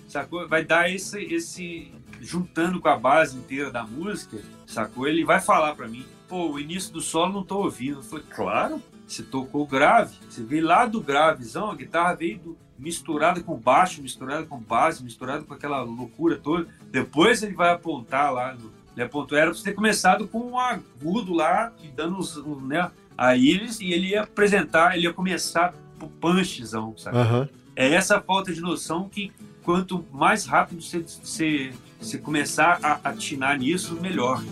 [0.09, 0.47] Sacou?
[0.49, 1.93] Vai dar esse, esse.
[2.21, 5.09] Juntando com a base inteira da música, sacou?
[5.09, 7.99] Ele vai falar pra mim, pô, o início do solo não tô ouvindo.
[7.99, 10.15] Eu falei, claro, você tocou grave.
[10.31, 15.03] Você veio lá do gravezão, a guitarra veio do, misturada com baixo, misturada com base,
[15.03, 16.69] misturada com aquela loucura toda.
[16.93, 18.55] Depois ele vai apontar lá.
[18.55, 22.37] no- ele apontou, era pra você ter começado com um agudo lá, e dando os.
[22.37, 22.89] um, né?
[23.19, 27.17] Aí ele, e ele ia apresentar, ele ia começar pro punchzão, sabe?
[27.19, 27.49] Aham.
[27.75, 29.33] É essa falta de noção que
[29.63, 34.43] quanto mais rápido você, você, você começar a atinar nisso, melhor?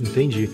[0.00, 0.50] Entendi.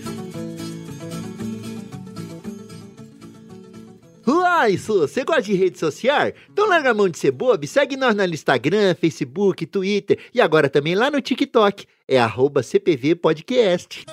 [4.27, 6.31] Uai, Su, você gosta de rede social?
[6.51, 10.69] Então larga a mão de ser bobo, segue nós no Instagram, Facebook, Twitter e agora
[10.69, 11.87] também lá no TikTok.
[12.07, 14.05] É arroba CPV Podcast.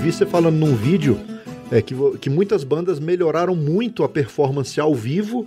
[0.00, 1.20] Vi você falando num vídeo
[1.70, 5.46] é, que, que muitas bandas melhoraram muito a performance ao vivo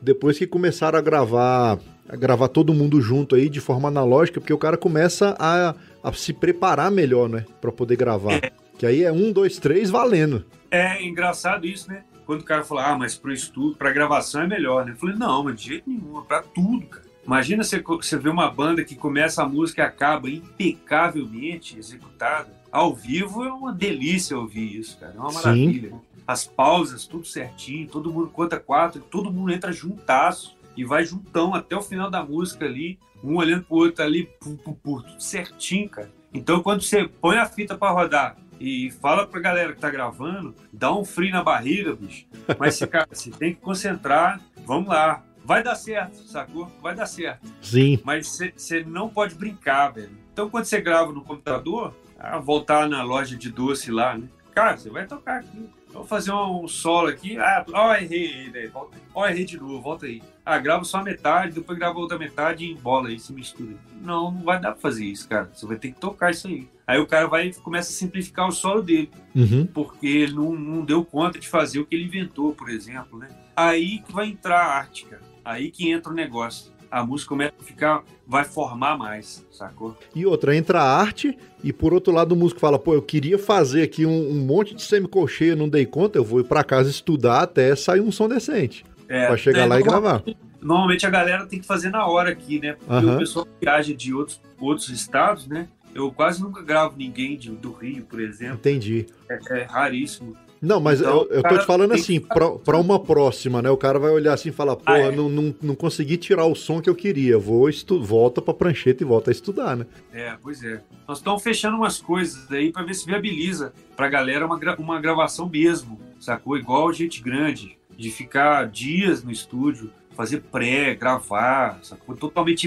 [0.00, 4.52] depois que começaram a gravar a gravar todo mundo junto aí de forma analógica, porque
[4.52, 7.44] o cara começa a, a se preparar melhor, né?
[7.60, 8.40] Pra poder gravar.
[8.78, 10.46] Que aí é um, dois, três, valendo.
[10.70, 12.04] É engraçado isso, né?
[12.24, 14.92] Quando o cara fala, ah, mas pro estudo, pra gravação é melhor, né?
[14.92, 17.04] Eu falei, não, mas de jeito nenhum, é pra tudo, cara.
[17.26, 22.57] Imagina você, você ver uma banda que começa a música e acaba impecavelmente executada.
[22.70, 25.14] Ao vivo é uma delícia ouvir isso, cara.
[25.16, 25.36] É uma Sim.
[25.36, 25.92] maravilha.
[26.26, 31.54] As pausas, tudo certinho, todo mundo conta quatro, todo mundo entra juntasso e vai juntão
[31.54, 35.20] até o final da música ali, um olhando pro outro ali, pum, pum, pum, tudo
[35.22, 36.12] certinho, cara.
[36.32, 40.54] Então, quando você põe a fita para rodar e fala pra galera que tá gravando,
[40.72, 42.26] dá um frio na barriga, bicho.
[42.58, 45.24] Mas cara, você tem que concentrar, vamos lá.
[45.44, 46.70] Vai dar certo, sacou?
[46.82, 47.46] Vai dar certo.
[47.62, 47.98] Sim.
[48.04, 50.10] Mas você não pode brincar, velho.
[50.30, 54.28] Então, quando você grava no computador, ah, voltar na loja de doce lá, né?
[54.54, 55.68] Cara, você vai tocar aqui.
[55.92, 57.38] Vou fazer um solo aqui.
[57.38, 58.72] Ah, ó, errei, velho.
[59.14, 60.22] Ó, errei de novo, volta aí.
[60.44, 63.76] Ah, gravo só a metade, depois gravo outra metade e embola aí, se mistura.
[64.00, 65.50] Não, não vai dar pra fazer isso, cara.
[65.54, 66.68] Você vai ter que tocar isso aí.
[66.86, 69.10] Aí o cara vai começa a simplificar o solo dele.
[69.34, 69.66] Uhum.
[69.66, 73.28] Porque ele não, não deu conta de fazer o que ele inventou, por exemplo, né?
[73.56, 75.22] Aí que vai entrar a arte, cara.
[75.44, 79.96] Aí que entra o negócio a música começa a ficar, vai formar mais, sacou?
[80.14, 83.38] E outra, entra a arte, e por outro lado o músico fala, pô, eu queria
[83.38, 86.90] fazer aqui um, um monte de semicolcheia, não dei conta, eu vou ir pra casa
[86.90, 88.84] estudar até sair um som decente.
[89.08, 90.22] É, pra chegar é, lá e gravar.
[90.60, 92.76] Normalmente a galera tem que fazer na hora aqui, né?
[92.86, 95.68] Porque o pessoal viaja de outros, outros estados, né?
[95.94, 98.56] Eu quase nunca gravo ninguém de, do Rio, por exemplo.
[98.56, 99.06] Entendi.
[99.28, 100.36] É, é raríssimo.
[100.60, 103.70] Não, mas então, eu, eu tô te falando assim, pra, pra, uma próxima, né?
[103.70, 105.10] O cara vai olhar assim e falar, porra, ah, é.
[105.10, 107.38] não, não, não consegui tirar o som que eu queria.
[107.38, 109.86] Vou estu volta pra prancheta e volta a estudar, né?
[110.12, 110.80] É, pois é.
[111.06, 115.00] Nós estamos fechando umas coisas aí pra ver se viabiliza pra galera uma, gra uma
[115.00, 116.56] gravação mesmo, sacou?
[116.56, 122.16] Igual gente grande, de ficar dias no estúdio, fazer pré, gravar, sacou?
[122.16, 122.66] Totalmente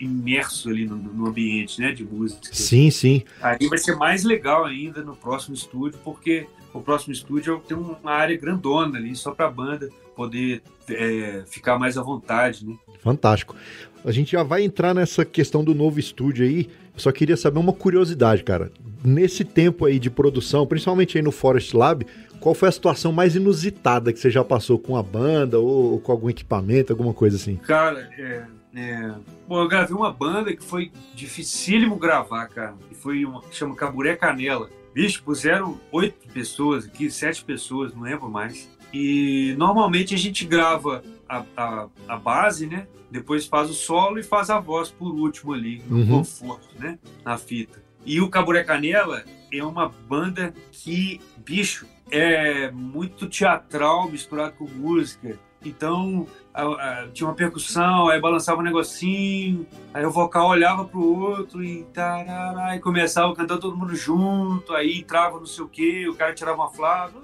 [0.00, 2.40] imerso ali no, no, ambiente, né, de música.
[2.50, 3.22] Sim, sim.
[3.42, 8.12] Aí vai ser mais legal ainda no próximo estúdio, porque o próximo estúdio tem uma
[8.12, 12.74] área grandona ali, só para a banda poder é, ficar mais à vontade, né?
[13.00, 13.54] Fantástico.
[14.02, 16.66] A gente já vai entrar nessa questão do novo estúdio aí.
[16.94, 18.72] Eu só queria saber uma curiosidade, cara.
[19.02, 22.06] Nesse tempo aí de produção, principalmente aí no Forest Lab,
[22.40, 26.00] qual foi a situação mais inusitada que você já passou com a banda ou, ou
[26.00, 27.56] com algum equipamento, alguma coisa assim?
[27.56, 29.14] Cara, é, é...
[29.46, 32.74] Bom, eu gravei uma banda que foi dificílimo gravar, cara.
[32.88, 34.70] Que foi uma que chama Caburé Canela.
[34.94, 38.68] Bicho, puseram oito pessoas aqui, sete pessoas, não lembro mais.
[38.92, 42.88] E normalmente a gente grava a, a, a, base, né?
[43.10, 46.08] Depois faz o solo e faz a voz por último ali, no uhum.
[46.18, 46.98] conforto, né?
[47.24, 47.80] Na fita.
[48.04, 55.38] E o Caburé Canela é uma banda que, bicho, é muito teatral misturado com música.
[55.64, 61.02] Então, a, a, tinha uma percussão, aí balançava um negocinho, aí o vocal olhava pro
[61.02, 65.68] outro e tarará, e começava a cantar todo mundo junto, aí entrava não sei o
[65.68, 67.20] que, o cara tirava uma flava.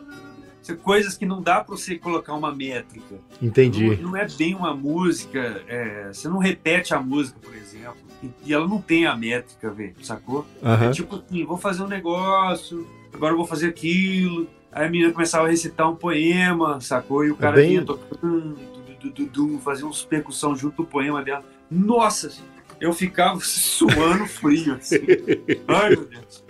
[0.75, 3.17] Coisas que não dá para você colocar uma métrica.
[3.41, 3.97] Entendi.
[3.97, 7.97] Não, não é bem uma música, é, você não repete a música, por exemplo,
[8.45, 10.47] e ela não tem a métrica, velho, sacou?
[10.63, 10.89] Uhum.
[10.89, 15.11] É tipo assim, vou fazer um negócio, agora eu vou fazer aquilo, Aí a menina
[15.11, 17.25] começava a recitar um poema, sacou?
[17.25, 17.69] E o é cara é bem...
[17.71, 18.59] vinha tocando,
[19.61, 21.43] fazia uns percussão junto do poema dela.
[21.71, 22.31] Nossa,
[22.79, 24.99] eu ficava suando frio, assim.
[25.67, 26.45] Ai, meu Deus.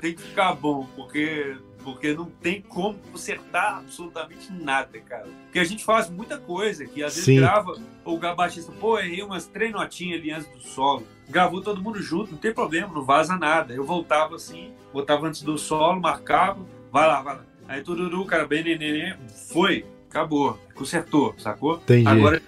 [0.00, 5.26] Tem que ficar bom, porque, porque não tem como consertar absolutamente nada, cara.
[5.44, 7.36] Porque a gente faz muita coisa que às vezes Sim.
[7.36, 11.06] grava, o gabatista, pô, errei umas três notinhas ali antes do solo.
[11.28, 13.74] Gravou todo mundo junto, não tem problema, não vaza nada.
[13.74, 18.46] Eu voltava assim, botava antes do solo, marcava, vai lá, vai lá Aí tururu, cara,
[18.46, 19.14] bem neném,
[19.50, 21.76] foi, acabou, consertou, sacou?
[21.76, 22.06] Entendi.
[22.06, 22.42] Agora,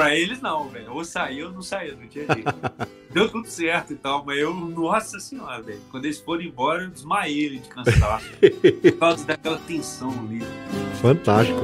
[0.00, 0.94] pra eles não, velho.
[0.94, 2.50] Ou saiu ou não saiu, não tinha jeito.
[3.12, 5.80] Deu tudo certo e tal, mas eu, nossa senhora, velho.
[5.90, 8.30] Quando eles foram embora, eu desmaiei de cansaço.
[8.40, 10.40] por causa daquela tensão ali.
[11.02, 11.60] Fantástico.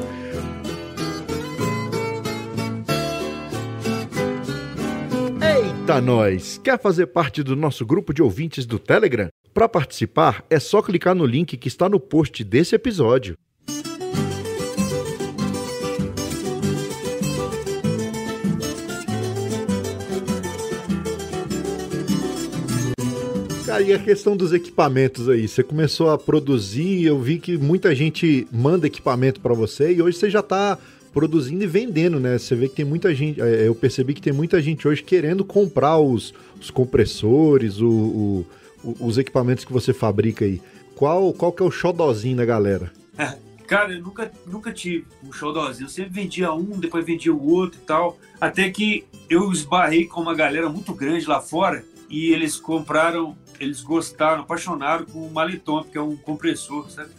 [5.41, 6.59] Eita, nós!
[6.63, 9.29] Quer fazer parte do nosso grupo de ouvintes do Telegram?
[9.55, 13.39] Para participar, é só clicar no link que está no post desse episódio.
[23.77, 28.49] Aí a questão dos equipamentos aí, você começou a produzir, eu vi que muita gente
[28.51, 30.79] manda equipamento para você e hoje você já está
[31.13, 32.39] produzindo e vendendo, né?
[32.39, 35.45] Você vê que tem muita gente, é, eu percebi que tem muita gente hoje querendo
[35.45, 38.47] comprar os, os compressores, o, o
[39.01, 40.63] os equipamentos que você fabrica aí,
[40.95, 42.91] qual, qual que é o xodozinho da galera?
[43.67, 45.87] Cara, eu nunca, nunca tive um xodózinho.
[45.87, 48.17] Eu sempre vendia um, depois vendia o outro e tal.
[48.41, 53.83] Até que eu esbarrei com uma galera muito grande lá fora e eles compraram, eles
[53.83, 57.11] gostaram, apaixonaram com o Maleton, que é um compressor, sabe?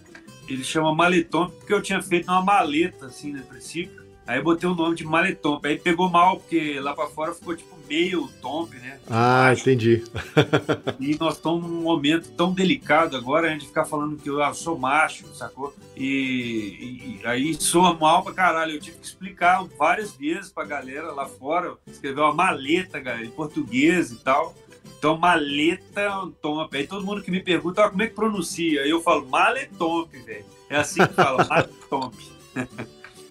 [0.48, 4.08] Ele chama Maleton porque eu tinha feito uma maleta, assim, no princípio.
[4.26, 5.66] Aí botei o nome de Maletomp.
[5.66, 9.00] Aí pegou mal, porque lá pra fora ficou tipo meio tomp, né?
[9.10, 9.62] Ah, Acho.
[9.62, 10.04] entendi.
[11.00, 14.54] e nós estamos num momento tão delicado agora, a gente ficar falando que eu ah,
[14.54, 15.74] sou macho, sacou?
[15.96, 18.74] E, e, aí soa mal pra caralho.
[18.74, 23.32] Eu tive que explicar várias vezes pra galera lá fora, escrever uma maleta, galera, em
[23.32, 24.54] português e tal.
[24.98, 26.76] Então, maleta Tomp.
[26.76, 28.86] Aí todo mundo que me pergunta, ah, como é que pronuncia?
[28.88, 30.46] Eu falo maletomp, velho.
[30.70, 32.16] É assim que fala, maletomp.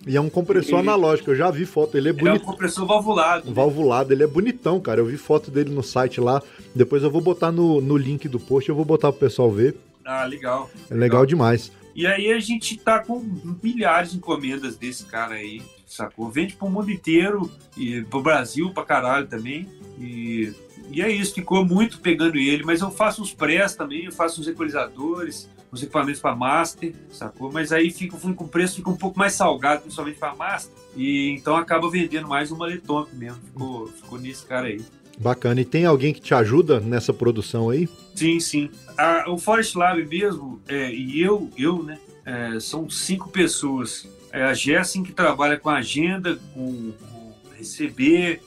[0.07, 0.89] E é um compressor ele...
[0.89, 2.41] analógico, eu já vi foto, ele é bonito.
[2.41, 3.53] É um compressor valvulado.
[3.53, 5.01] Valvulado, ele é bonitão, cara.
[5.01, 6.41] Eu vi foto dele no site lá.
[6.75, 9.77] Depois eu vou botar no, no link do post, eu vou botar pro pessoal ver.
[10.05, 10.71] Ah, legal.
[10.75, 11.73] É legal, legal demais.
[11.97, 13.25] E aí a gente tá com
[13.63, 16.31] milhares de encomendas desse cara aí, sacou?
[16.31, 19.67] Vende pro mundo inteiro, e pro Brasil pra caralho também.
[19.99, 20.53] E,
[20.91, 24.41] e é isso, ficou muito pegando ele, mas eu faço uns press também, eu faço
[24.41, 27.53] uns equalizadores, os equipamentos para master, sacou?
[27.53, 31.31] Mas aí fica, com o preço fica um pouco mais salgado, principalmente para master, e
[31.31, 33.41] então acaba vendendo mais um maletão mesmo.
[33.45, 34.81] Ficou, ficou nesse cara aí.
[35.19, 35.61] Bacana.
[35.61, 37.89] E tem alguém que te ajuda nessa produção aí?
[38.15, 38.71] Sim, sim.
[38.97, 44.07] A, o Forest Lab mesmo, é, e eu, eu, né, é, são cinco pessoas.
[44.33, 48.43] É a Jessin que trabalha com agenda, com, com receber,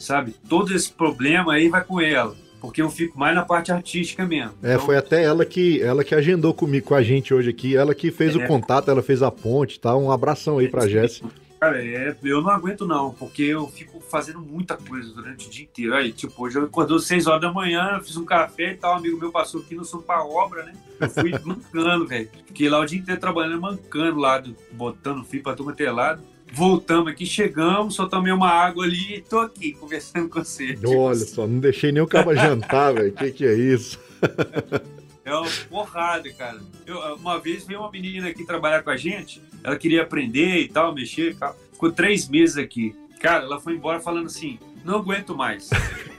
[0.00, 0.34] sabe?
[0.48, 4.52] Todo esse problema aí vai com ela porque eu fico mais na parte artística mesmo.
[4.62, 4.84] É, então...
[4.84, 8.10] foi até ela que ela que agendou comigo, com a gente hoje aqui, ela que
[8.10, 8.38] fez é.
[8.38, 9.96] o contato, ela fez a ponte, tá?
[9.96, 11.28] Um abração aí pra Jéssica.
[11.60, 15.64] Cara, é, eu não aguento não, porque eu fico fazendo muita coisa durante o dia
[15.64, 15.94] inteiro.
[15.94, 18.94] Aí, tipo, hoje eu acordou às 6 horas da manhã, fiz um café e tal,
[18.94, 20.72] um amigo meu passou aqui no São pra obra, né?
[20.98, 22.30] Eu fui mancando, velho.
[22.46, 26.22] Fiquei lá o dia inteiro trabalhando, mancando lá, botando fio pra turma ter lado.
[26.52, 30.76] Voltamos aqui, chegamos, só tomei uma água ali e tô aqui conversando com você.
[30.84, 33.12] Olha só, não deixei nem o cabo jantar, velho.
[33.12, 33.98] Que que é isso?
[35.22, 36.58] É uma porrada, cara.
[36.84, 40.68] Eu, uma vez veio uma menina aqui trabalhar com a gente, ela queria aprender e
[40.68, 41.56] tal, mexer e tal.
[41.70, 42.96] Ficou três meses aqui.
[43.20, 45.70] Cara, ela foi embora falando assim: não aguento mais.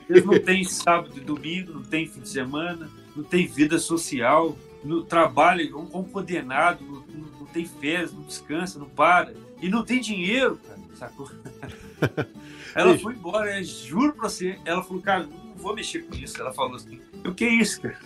[0.10, 4.58] Eles não tem sábado e domingo, não tem fim de semana, não tem vida social,
[4.84, 7.04] no trabalho, um, um condenado, não,
[7.40, 9.34] não tem férias, não descansa, não para.
[9.62, 11.30] E não tem dinheiro, cara, sacou?
[12.74, 14.58] ela foi embora, juro pra você.
[14.66, 16.42] Ela falou, cara, não vou mexer com isso.
[16.42, 17.98] Ela falou assim, o que é isso, cara?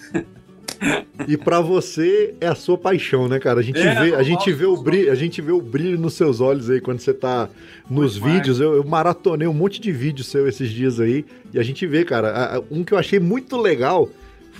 [1.28, 3.62] E para você é a sua paixão, né, cara?
[3.62, 6.13] A gente é, vê, a gente vê o brilho, a gente vê o brilho nos
[6.13, 7.50] seus olhos aí quando você tá
[7.89, 8.60] nos Muito vídeos.
[8.60, 12.04] Eu, eu, maratonei um monte de vídeos seu esses dias aí e a gente vê,
[12.04, 14.10] cara, um que eu achei muito legal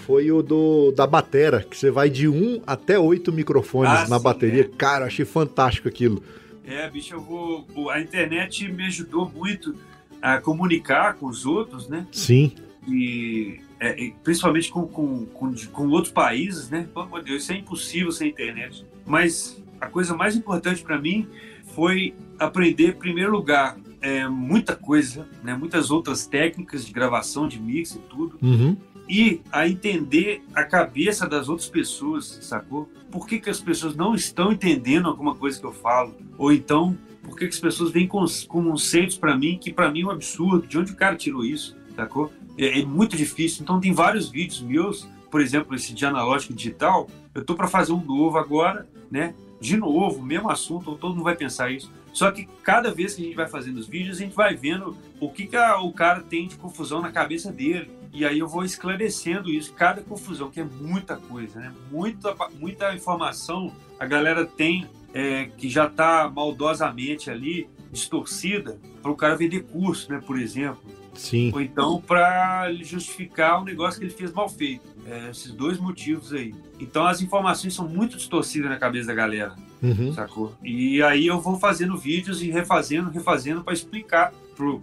[0.06, 4.18] foi o do da batera, que você vai de um até oito microfones ah, na
[4.18, 4.62] sim, bateria.
[4.62, 4.78] É.
[4.78, 6.24] Cara, achei fantástico aquilo.
[6.68, 7.90] É, bicho, eu vou.
[7.90, 9.76] A internet me ajudou muito
[10.22, 12.08] a comunicar com os outros, né?
[12.12, 12.54] Sim.
[12.88, 16.88] E é, principalmente com, com, com, com, outros países, né?
[16.92, 18.86] Pelo amor de Deus, isso é impossível sem internet.
[19.06, 21.28] Mas a coisa mais importante para mim
[21.76, 25.56] foi aprender, em primeiro lugar, é, muita coisa, né?
[25.56, 28.38] muitas outras técnicas de gravação, de mix e tudo.
[28.42, 28.78] Uhum.
[29.08, 32.90] E a entender a cabeça das outras pessoas, sacou?
[33.16, 36.14] por que, que as pessoas não estão entendendo alguma coisa que eu falo?
[36.38, 40.02] Ou então, por que, que as pessoas vêm com conceitos para mim que para mim
[40.02, 40.68] é um absurdo?
[40.68, 41.78] De onde o cara tirou isso?
[41.96, 42.34] Sacou?
[42.58, 43.64] É, é, muito difícil.
[43.64, 47.10] Então, tem vários vídeos meus, por exemplo, esse de analógico digital.
[47.34, 49.34] Eu tô para fazer um novo agora, né?
[49.62, 51.90] De novo, mesmo assunto, todo mundo vai pensar isso.
[52.12, 54.96] Só que cada vez que a gente vai fazendo os vídeos, a gente vai vendo
[55.22, 57.90] o que, que a, o cara tem de confusão na cabeça dele.
[58.16, 61.74] E aí eu vou esclarecendo isso, cada confusão, que é muita coisa, né?
[61.92, 69.16] Muita, muita informação a galera tem é, que já está maldosamente ali, distorcida, para o
[69.18, 70.22] cara vender curso, né?
[70.26, 70.82] Por exemplo.
[71.14, 71.52] Sim.
[71.54, 74.88] Ou então para justificar um negócio que ele fez mal feito.
[75.06, 76.56] É, esses dois motivos aí.
[76.80, 79.56] Então as informações são muito distorcidas na cabeça da galera.
[79.84, 80.14] Uhum.
[80.14, 80.56] Sacou?
[80.64, 84.34] E aí eu vou fazendo vídeos e refazendo, refazendo para explicar,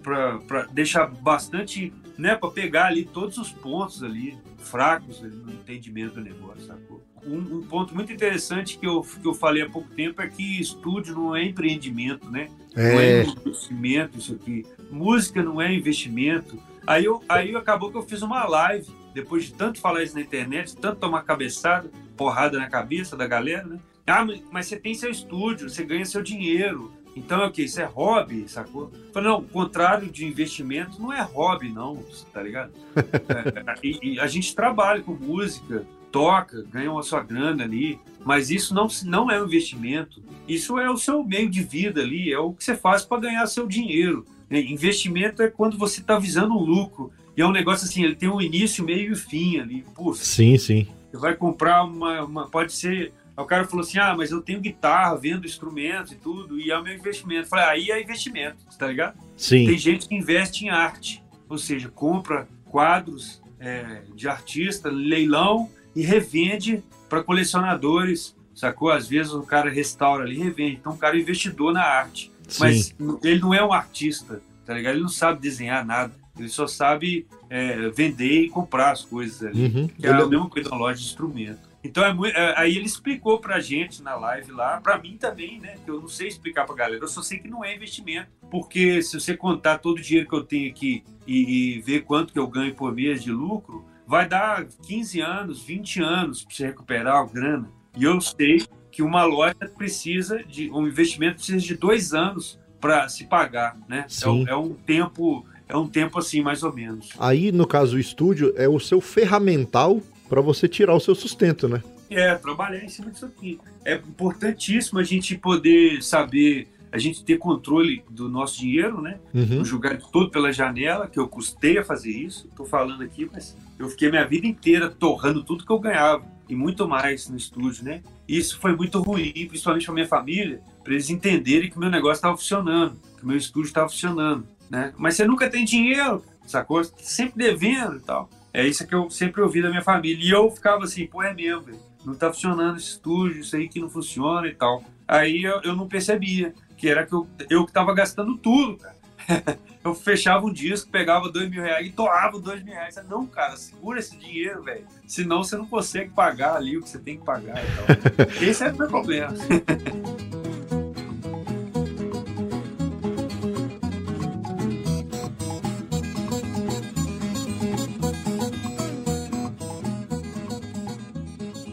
[0.02, 6.20] para deixar bastante né, para pegar ali todos os pontos ali fracos no entendimento do
[6.20, 7.02] negócio, sacou?
[7.24, 10.61] Um, um, ponto muito interessante que eu, que eu falei há pouco tempo é que
[10.61, 12.48] estúdio não é empreendimento, né?
[12.74, 12.92] É.
[12.92, 14.66] Não é investimento isso aqui.
[14.90, 16.58] Música não é investimento.
[16.87, 20.20] Aí, eu, aí acabou que eu fiz uma live, depois de tanto falar isso na
[20.20, 23.78] internet, tanto tomar cabeçada, porrada na cabeça da galera, né?
[24.04, 27.62] Ah, mas você tem seu estúdio, você ganha seu dinheiro, então é o que?
[27.62, 28.90] Isso é hobby, sacou?
[29.12, 32.72] Falei, não, o contrário de investimento não é hobby, não, tá ligado?
[32.97, 38.51] é, e, e, a gente trabalha com música, toca, ganha uma sua grana ali, mas
[38.51, 40.22] isso não, não é um investimento.
[40.47, 43.47] Isso é o seu meio de vida ali, é o que você faz para ganhar
[43.47, 44.24] seu dinheiro.
[44.51, 47.11] É, investimento é quando você está visando um lucro.
[47.34, 49.84] E é um negócio assim, ele tem um início, meio e fim ali.
[49.95, 50.86] Puxa, sim, sim.
[51.11, 52.49] Você vai comprar uma, uma.
[52.49, 56.16] Pode ser Aí o cara falou assim: ah, mas eu tenho guitarra, vendo instrumentos e
[56.16, 57.47] tudo, e é o meu investimento.
[57.47, 59.18] Eu falei: aí é investimento, tá ligado?
[59.37, 59.66] Sim.
[59.66, 66.03] Tem gente que investe em arte, ou seja, compra quadros é, de artista, leilão e
[66.03, 68.91] revende para colecionadores, sacou?
[68.91, 70.78] Às vezes o cara restaura ali e revende.
[70.80, 72.33] Então o cara é investidor na arte.
[72.49, 72.61] Sim.
[72.61, 74.95] Mas ele não é um artista, tá ligado?
[74.95, 76.12] Ele não sabe desenhar nada.
[76.39, 79.66] Ele só sabe é, vender e comprar as coisas ali.
[79.66, 79.89] Uhum.
[79.89, 81.72] Que é a mesma coisa na loja de instrumento.
[81.85, 85.59] Então, é muito, é, aí ele explicou pra gente na live lá, pra mim também,
[85.59, 85.76] né?
[85.85, 88.28] Que eu não sei explicar pra galera, eu só sei que não é investimento.
[88.51, 92.33] Porque se você contar todo o dinheiro que eu tenho aqui e, e ver quanto
[92.33, 96.66] que eu ganho por mês de lucro, vai dar 15 anos, 20 anos pra você
[96.66, 97.68] recuperar a grana.
[97.97, 103.09] E eu sei que uma loja precisa de um investimento precisa de dois anos para
[103.09, 104.07] se pagar, né?
[104.47, 107.11] É, é, um tempo é um tempo assim mais ou menos.
[107.18, 110.03] Aí no caso o estúdio é o seu ferramental
[110.33, 111.83] para você tirar o seu sustento, né?
[112.09, 113.61] É, trabalhar em cima disso aqui.
[113.85, 119.20] É importantíssimo a gente poder saber, a gente ter controle do nosso dinheiro, né?
[119.35, 119.62] Uhum.
[119.62, 122.49] Jogar tudo pela janela, que eu custei a fazer isso.
[122.57, 126.57] Tô falando aqui, mas eu fiquei minha vida inteira torrando tudo que eu ganhava e
[126.57, 128.01] muito mais no estúdio, né?
[128.26, 132.39] Isso foi muito ruim, principalmente para minha família, para eles entenderem que meu negócio estava
[132.39, 134.95] funcionando, que meu estúdio estava funcionando, né?
[134.97, 136.83] Mas você nunca tem dinheiro, sacou?
[136.97, 138.30] Sempre devendo e tal.
[138.53, 140.24] É isso que eu sempre ouvi da minha família.
[140.24, 141.80] E eu ficava assim, pô, é mesmo, velho.
[142.05, 144.84] Não tá funcionando esse estúdio, isso aí que não funciona e tal.
[145.07, 148.96] Aí eu, eu não percebia que era que eu, eu que tava gastando tudo, cara.
[149.84, 152.96] eu fechava um disco, pegava dois mil reais e doava dois mil reais.
[153.09, 154.84] Não, cara, segura esse dinheiro, velho.
[155.07, 158.26] Senão você não consegue pagar ali o que você tem que pagar e tal.
[158.42, 159.32] Esse é o meu problema.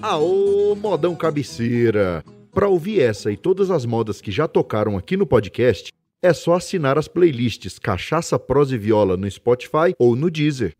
[0.02, 2.24] Aô, modão cabeceira!
[2.54, 5.92] Para ouvir essa e todas as modas que já tocaram aqui no podcast,
[6.22, 10.74] é só assinar as playlists Cachaça, Prosa e Viola no Spotify ou no Deezer.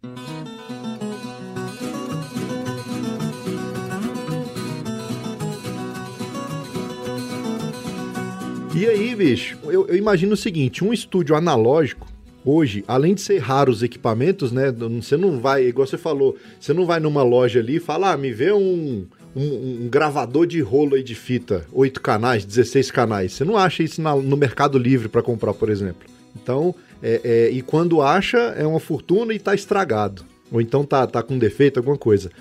[8.74, 12.08] E aí, bicho, eu, eu, imagino o seguinte: um estúdio analógico,
[12.50, 14.74] hoje, além de ser raro os equipamentos, né?
[15.02, 18.18] Você não vai, igual você falou, você não vai numa loja ali e fala, ah,
[18.18, 19.44] me vê um, um,
[19.84, 23.34] um, gravador de rolo aí de fita, 8 canais, 16 canais.
[23.34, 26.08] Você não acha isso na, no Mercado Livre para comprar, por exemplo.
[26.42, 30.24] Então, é, é, e quando acha, é uma fortuna e está estragado.
[30.52, 32.32] Ou então tá, tá com defeito, alguma coisa.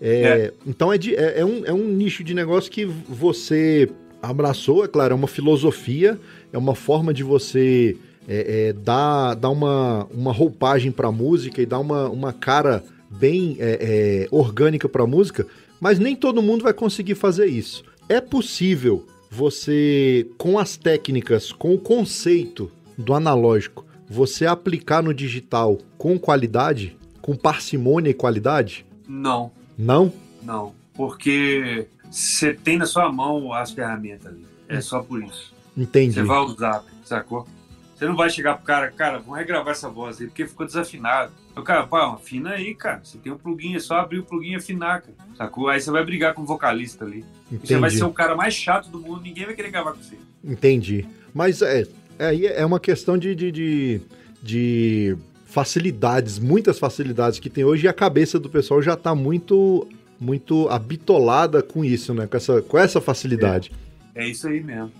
[0.00, 0.52] É, é.
[0.66, 3.88] Então é, de, é, é, um, é um nicho de negócio que você
[4.20, 6.18] abraçou, é claro, é uma filosofia,
[6.52, 7.96] é uma forma de você
[8.28, 12.82] é, é, dar, dar uma, uma roupagem para a música e dar uma, uma cara
[13.10, 15.46] bem é, é orgânica para a música,
[15.80, 17.84] mas nem todo mundo vai conseguir fazer isso.
[18.08, 25.78] É possível você, com as técnicas, com o conceito do analógico, você aplicar no digital
[25.98, 28.86] com qualidade, com parcimônia e qualidade?
[29.08, 29.50] Não.
[29.76, 30.12] Não?
[30.42, 34.46] Não, porque você tem na sua mão as ferramentas ali.
[34.68, 35.52] É só por isso.
[35.76, 36.14] Entendi.
[36.14, 37.46] Você vai usar, sacou?
[37.94, 41.32] Você não vai chegar pro cara, cara, vamos regravar essa voz aí, porque ficou desafinado.
[41.56, 43.00] O cara, pá, afina aí, cara.
[43.04, 45.14] Você tem um plugin, é só abrir o plugin e afinar, cara.
[45.36, 45.68] Sacou?
[45.68, 47.24] Aí você vai brigar com o vocalista ali.
[47.62, 50.18] Você vai ser o cara mais chato do mundo, ninguém vai querer gravar com você.
[50.42, 51.06] Entendi.
[51.32, 51.86] Mas é,
[52.18, 54.00] aí é, é uma questão de, de, de,
[54.42, 55.16] de
[55.46, 59.86] facilidades, muitas facilidades que tem hoje, e a cabeça do pessoal já tá muito
[60.18, 62.26] muito habitolada com isso, né?
[62.26, 63.72] Com essa, com essa facilidade.
[64.14, 64.92] É, é isso aí mesmo.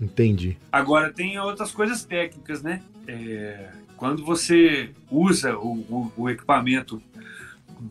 [0.00, 0.56] Entendi.
[0.72, 2.82] Agora, tem outras coisas técnicas, né?
[3.06, 7.02] É, quando você usa o, o, o equipamento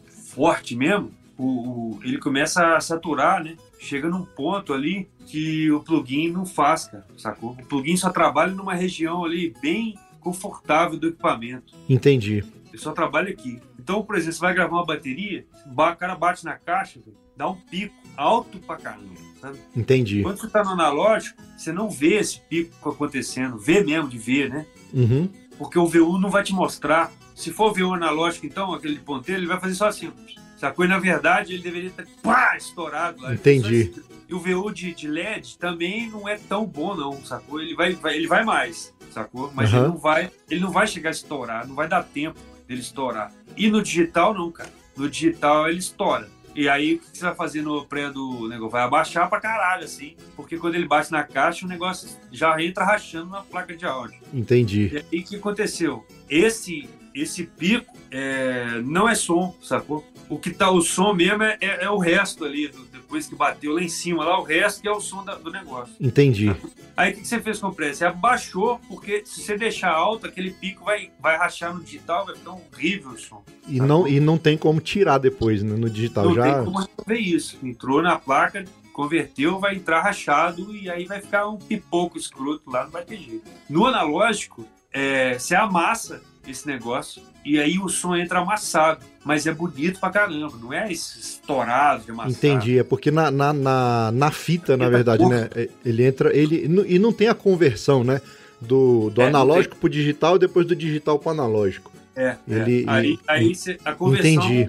[0.07, 3.55] forte mesmo, o, o, ele começa a saturar, né?
[3.79, 7.51] Chega num ponto ali que o plugin não faz, cara, sacou?
[7.51, 11.73] O plugin só trabalha numa região ali bem confortável do equipamento.
[11.87, 12.43] Entendi.
[12.67, 13.59] Ele só trabalha aqui.
[13.79, 16.99] Então, por exemplo, você vai gravar uma bateria, o cara bate na caixa,
[17.37, 19.28] dá um pico alto pra caramba.
[19.39, 19.57] Sabe?
[19.75, 20.21] Entendi.
[20.21, 24.49] Quando você está no analógico, você não vê esse pico acontecendo, vê mesmo de ver,
[24.49, 24.65] né?
[24.93, 25.29] Uhum.
[25.57, 27.11] Porque o VU não vai te mostrar.
[27.35, 30.11] Se for VU analógico, então, aquele ponteiro, ele vai fazer só assim.
[30.57, 30.83] Sacou?
[30.83, 33.33] E na verdade ele deveria estar pá, estourado lá.
[33.33, 33.93] Entendi.
[34.27, 37.61] E o VU de, de, LED também não é tão bom, não, sacou?
[37.61, 39.51] Ele vai, vai ele vai mais, sacou?
[39.55, 39.79] Mas uhum.
[39.79, 42.37] ele não vai, ele não vai chegar a estourar, não vai dar tempo
[42.67, 43.31] dele estourar.
[43.55, 44.69] E no digital, não, cara.
[44.97, 46.29] No digital ele estoura.
[46.55, 48.71] E aí, o que você vai fazer no pré do negócio?
[48.71, 50.15] Vai abaixar pra caralho, assim.
[50.35, 54.19] Porque quando ele bate na caixa, o negócio já entra rachando na placa de áudio.
[54.33, 54.89] Entendi.
[54.93, 56.05] E aí, o que aconteceu?
[56.29, 60.05] Esse, esse pico é, não é som, sacou?
[60.27, 63.33] O que tá o som mesmo é, é, é o resto ali, do, depois que
[63.33, 65.95] bateu lá em cima, lá o resto que é o som da, do negócio.
[65.99, 66.55] Entendi.
[66.95, 67.91] Aí o que você fez com o pré?
[67.91, 72.35] Você abaixou, porque se você deixar alto, aquele pico vai, vai rachar no digital, vai
[72.35, 73.43] ficar horrível o som.
[73.67, 76.25] E não, e não tem como tirar depois né, no digital.
[76.25, 76.43] Não já...
[76.43, 77.57] tem como resolver isso.
[77.63, 82.83] Entrou na placa, converteu, vai entrar rachado e aí vai ficar um pipoco escroto lá,
[82.83, 83.49] não vai ter jeito.
[83.67, 86.21] No analógico, é, você amassa
[86.51, 87.21] esse negócio.
[87.45, 92.11] E aí o som entra amassado, mas é bonito pra caramba, não é estourado de
[92.11, 92.33] amassado.
[92.33, 95.49] Entendi, é porque na, na, na, na fita, na verdade, né?
[95.55, 96.65] é, Ele entra, ele.
[96.87, 98.21] E não tem a conversão, né?
[98.61, 101.91] Do, do É, analógico pro digital e depois do digital pro analógico.
[102.15, 102.89] É, Ele- é.
[102.89, 103.53] Aí, aí
[103.85, 104.31] a conversão.
[104.51, 104.67] Entendi.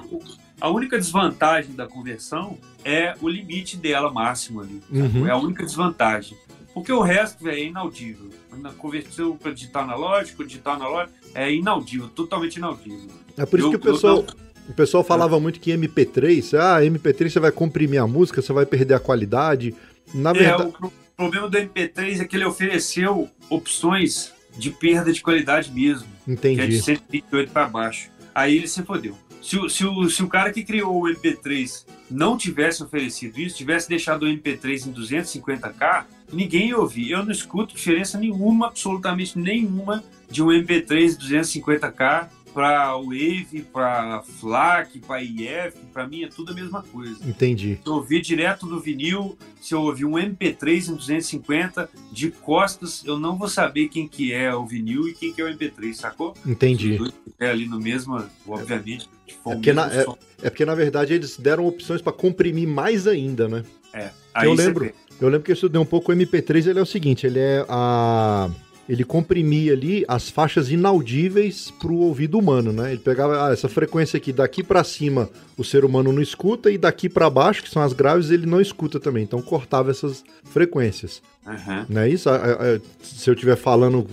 [0.60, 4.80] A única desvantagem da conversão é o limite dela máximo ali.
[4.92, 5.26] Uhum.
[5.26, 6.36] É a única desvantagem.
[6.74, 8.30] Porque o resto véio, é inaudível.
[8.58, 13.08] Na conversão para digital analógico, digital analógico, é inaudível, totalmente inaudível.
[13.36, 14.16] É por isso Eu- que o pessoal.
[14.18, 18.52] eu O pessoal falava muito que MP3, ah, MP3 você vai comprimir a música, você
[18.52, 19.74] vai perder a qualidade.
[20.14, 20.62] Na É, verdade.
[20.62, 26.06] o pro- problema do MP3 é que ele ofereceu opções de perda de qualidade mesmo.
[26.24, 26.82] que é de Entendi.
[26.82, 28.10] 128 para baixo.
[28.32, 29.16] Aí ele se fodeu.
[29.40, 33.56] Se, o- se, o, se o cara que criou o MP3 não tivesse oferecido isso,
[33.56, 37.10] tivesse deixado o MP3 em 250k, ninguém ia ouvir.
[37.10, 44.98] Eu não escuto diferença nenhuma, absolutamente nenhuma, de um MP3 250k para Wave, para FLAC,
[45.00, 45.76] para IF.
[45.92, 47.18] Para mim é tudo a mesma coisa.
[47.28, 47.78] Entendi.
[47.82, 53.02] Se eu ouvir direto do vinil, se eu ouvir um MP3 em 250 de costas,
[53.04, 55.94] eu não vou saber quem que é o vinil e quem que é o MP3,
[55.94, 56.34] sacou?
[56.46, 56.98] Entendi.
[57.38, 59.08] É ali no mesmo, obviamente.
[59.28, 60.16] É o porque na- som.
[60.42, 63.64] É porque, na verdade, eles deram opções pra comprimir mais ainda, né?
[63.92, 64.10] É.
[64.42, 64.90] eu lembro.
[65.20, 67.64] Eu lembro que eu estudei um pouco o MP3, ele é o seguinte, ele é
[67.68, 68.48] a...
[68.90, 72.90] Ele comprimia ali as faixas inaudíveis pro ouvido humano, né?
[72.90, 76.76] Ele pegava ah, essa frequência aqui, daqui pra cima o ser humano não escuta, e
[76.76, 79.22] daqui pra baixo, que são as graves, ele não escuta também.
[79.22, 81.22] Então cortava essas frequências.
[81.46, 81.86] Aham.
[81.88, 82.28] Não é isso?
[82.28, 84.08] Ah, ah, ah, Se eu estiver falando.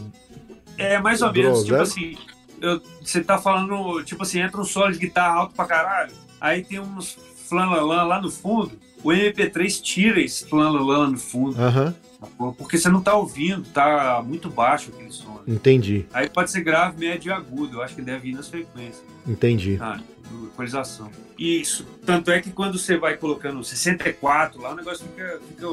[0.78, 2.16] É, mais ou menos, tipo assim,
[2.62, 6.64] eu- você tá falando, tipo assim, entra um solo de guitarra alto pra caralho, aí
[6.64, 7.18] tem uns
[7.50, 8.74] flanlalã lá no fundo,
[9.04, 12.07] o MP3 tira esse flanlalã lá no fundo, Aham, sacou?
[12.58, 15.34] Porque você não tá ouvindo, tá muito baixo aquele som.
[15.36, 15.42] né?
[15.56, 17.78] entendi, Aí pode ser grave, médio e agudo.
[17.78, 19.04] Eu acho que deve ir nas frequências.
[19.28, 19.78] entendi.
[19.80, 20.00] Ah,
[20.52, 21.10] equalização.
[21.38, 25.68] E isso, tanto é que quando você vai colocando 64 lá, o negócio fica, fica,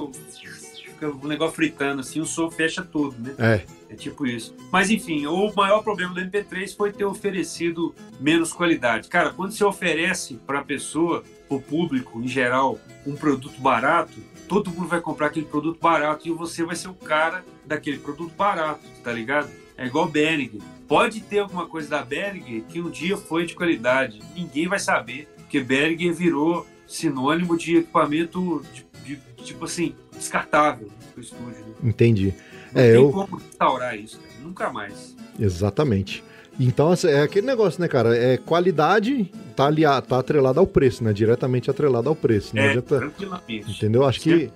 [0.76, 3.34] fica o negócio fritando assim, o som fecha todo, né?
[3.38, 4.54] É, É tipo isso.
[4.70, 9.08] Mas enfim, o maior problema do MP3 foi ter oferecido menos qualidade.
[9.08, 14.12] Cara, quando você oferece para a pessoa, para o público em geral, um produto barato,
[14.48, 18.32] todo mundo vai comprar aquele produto barato e você vai ser o cara daquele produto
[18.36, 19.48] barato, tá ligado?
[19.76, 20.60] É igual Behringer.
[20.86, 24.20] Pode ter alguma coisa da Behringer que um dia foi de qualidade.
[24.36, 31.22] Ninguém vai saber, porque Behringer virou sinônimo de equipamento, de, de- tipo assim, descartável pro
[31.22, 31.64] estúdio.
[31.80, 31.90] Né?
[31.90, 32.34] entendi.
[32.72, 34.32] Não É, tem eu- como restaurar isso, cara.
[34.42, 35.16] Nunca mais.
[35.40, 36.22] Exatamente.
[36.58, 38.16] Então, assim, é aquele negócio, né, cara?
[38.16, 41.12] É qualidade, tá, ali, tá atrelada ao preço, né?
[41.12, 42.54] Diretamente atrelada ao preço.
[42.54, 43.12] Não é, adianta.
[43.48, 44.04] Entendeu?
[44.04, 44.50] Acho que.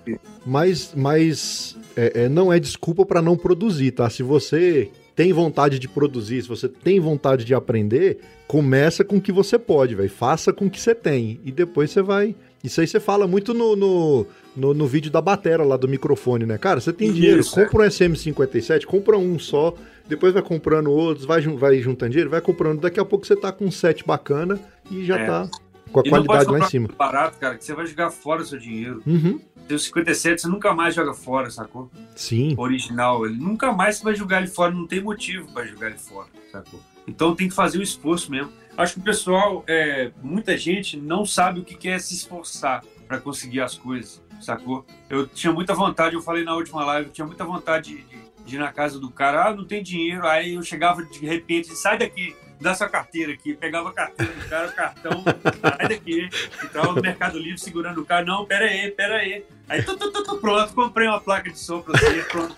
[0.46, 4.08] Mas, mas é, é, não é desculpa pra não produzir, tá?
[4.08, 9.20] Se você tem vontade de produzir, se você tem vontade de aprender, começa com o
[9.20, 10.08] que você pode, velho.
[10.08, 11.40] Faça com o que você tem.
[11.44, 12.36] E depois você vai.
[12.62, 14.26] Isso aí você fala muito no, no,
[14.56, 16.56] no, no vídeo da batera lá do microfone, né?
[16.58, 17.64] Cara, você tem Isso, dinheiro, é.
[17.64, 19.74] compra um SM57, compra um só,
[20.08, 22.80] depois vai comprando outros, vai, vai juntando dinheiro, vai comprando.
[22.80, 24.58] Daqui a pouco você tá com um set bacana
[24.90, 25.26] e já É.
[25.26, 25.48] tá
[25.92, 26.88] com a E qualidade lá em cima.
[26.96, 29.02] barato, cara, que você vai jogar fora o seu dinheiro.
[29.06, 29.40] Uhum.
[29.70, 31.90] O 57, você nunca mais joga fora, sacou?
[32.16, 32.54] Sim.
[32.58, 35.98] Original, ele nunca mais você vai jogar ele fora, não tem motivo para jogar ele
[35.98, 36.80] fora, sacou?
[37.06, 38.50] Então tem que fazer o esforço mesmo.
[38.76, 42.82] Acho que o pessoal, é, muita gente não sabe o que que é se esforçar
[43.06, 44.86] para conseguir as coisas, sacou?
[45.10, 48.27] Eu tinha muita vontade, eu falei na última live, eu tinha muita vontade de, de-
[48.48, 51.76] de ir na casa do cara, ah, não tem dinheiro, aí eu chegava de repente,
[51.76, 55.24] sai daqui, dá sua carteira aqui, pegava a carteira do cara, o cartão,
[55.60, 56.28] sai daqui,
[56.64, 59.44] entrava no Mercado Livre segurando o cara, não, pera aí, pera aí.
[59.68, 62.54] Aí, tu, tu, tu, tu, pronto, comprei uma placa de som pra você, pronto.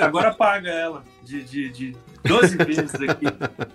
[0.00, 3.26] Agora paga ela de, de, de 12 vezes aqui.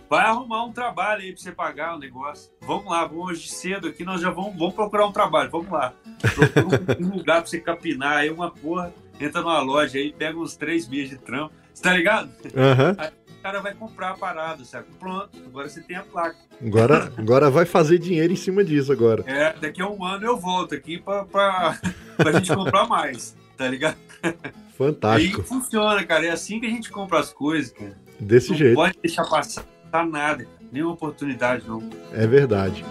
[0.10, 2.52] Vai arrumar um trabalho aí pra você pagar o negócio.
[2.62, 5.94] Vamos lá, vamos hoje cedo aqui, nós já vamos, vamos procurar um trabalho, vamos lá.
[6.34, 10.38] Procura um, um lugar pra você capinar aí, uma porra, entra numa loja aí, pega
[10.38, 11.54] uns três meses de trampo.
[11.74, 12.30] Você tá ligado?
[12.56, 12.96] Aham.
[13.30, 14.88] O cara vai comprar a parada, sabe?
[15.00, 16.36] Pronto, agora você tem a placa.
[16.62, 19.24] Agora, agora vai fazer dinheiro em cima disso agora.
[19.28, 21.80] É, daqui a um ano eu volto aqui pra, pra,
[22.18, 23.96] pra gente comprar mais, tá ligado?
[24.78, 25.42] Fantástico.
[25.42, 26.26] Aí funciona, cara.
[26.26, 27.98] É assim que a gente compra as coisas, cara.
[28.20, 28.76] Desse não jeito.
[28.76, 29.64] pode deixar passar
[30.12, 31.82] nada, nenhuma oportunidade, não.
[32.14, 32.84] É verdade.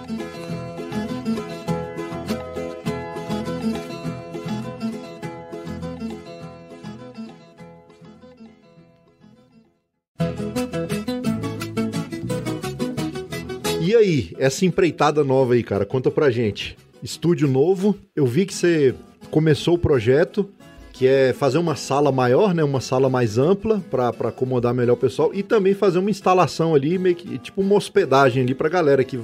[13.96, 16.76] E aí, essa empreitada nova aí, cara, conta pra gente.
[17.02, 18.94] Estúdio novo, eu vi que você
[19.30, 20.50] começou o projeto.
[20.92, 24.96] Que é fazer uma sala maior, né, uma sala mais ampla para acomodar melhor o
[24.98, 29.04] pessoal e também fazer uma instalação ali, meio que tipo uma hospedagem ali para galera
[29.04, 29.18] que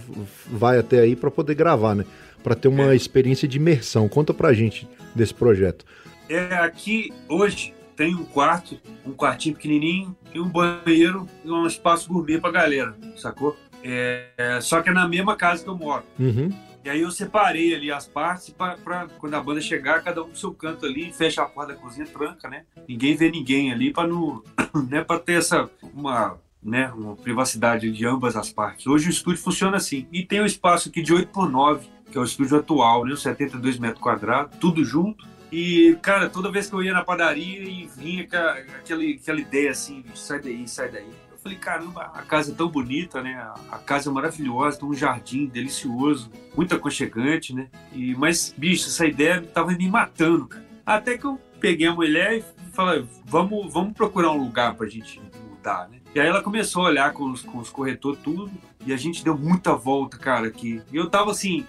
[0.46, 2.04] vai até aí para poder gravar, né,
[2.44, 2.96] para ter uma é.
[2.96, 4.06] experiência de imersão.
[4.06, 5.86] Conta pra gente desse projeto.
[6.28, 12.06] É, aqui hoje tem um quarto, um quartinho pequenininho e um banheiro e um espaço
[12.06, 13.56] gourmet pra galera, sacou?
[13.84, 16.04] É, só que é na mesma casa que eu moro.
[16.18, 16.50] Uhum.
[16.84, 20.36] E aí eu separei ali as partes para quando a banda chegar, cada um no
[20.36, 22.64] seu canto ali, fecha a porta da cozinha, tranca, né?
[22.88, 24.42] Ninguém vê ninguém ali para não,
[24.90, 28.86] né, para ter essa uma, né, uma privacidade de ambas as partes.
[28.88, 30.08] Hoje o estúdio funciona assim.
[30.10, 33.14] E tem um espaço aqui de 8 por 9, que é o estúdio atual, né,
[33.14, 35.24] 72 metros quadrados, tudo junto.
[35.52, 40.02] E, cara, toda vez que eu ia na padaria e vinha aquela, aquela ideia assim,
[40.14, 41.10] sai daí, sai daí
[41.42, 43.34] Falei, caramba, a casa é tão bonita, né?
[43.70, 47.68] A casa é maravilhosa, tem um jardim delicioso, muito aconchegante, né?
[47.92, 50.64] E, mas, bicho, essa ideia tava me matando, cara.
[50.86, 55.20] Até que eu peguei a mulher e falei, vamos, vamos procurar um lugar pra gente
[55.48, 55.98] mudar, né?
[56.14, 58.48] E aí ela começou a olhar com os, com os corretores tudo,
[58.86, 60.80] e a gente deu muita volta, cara, aqui.
[60.92, 61.66] E eu tava assim,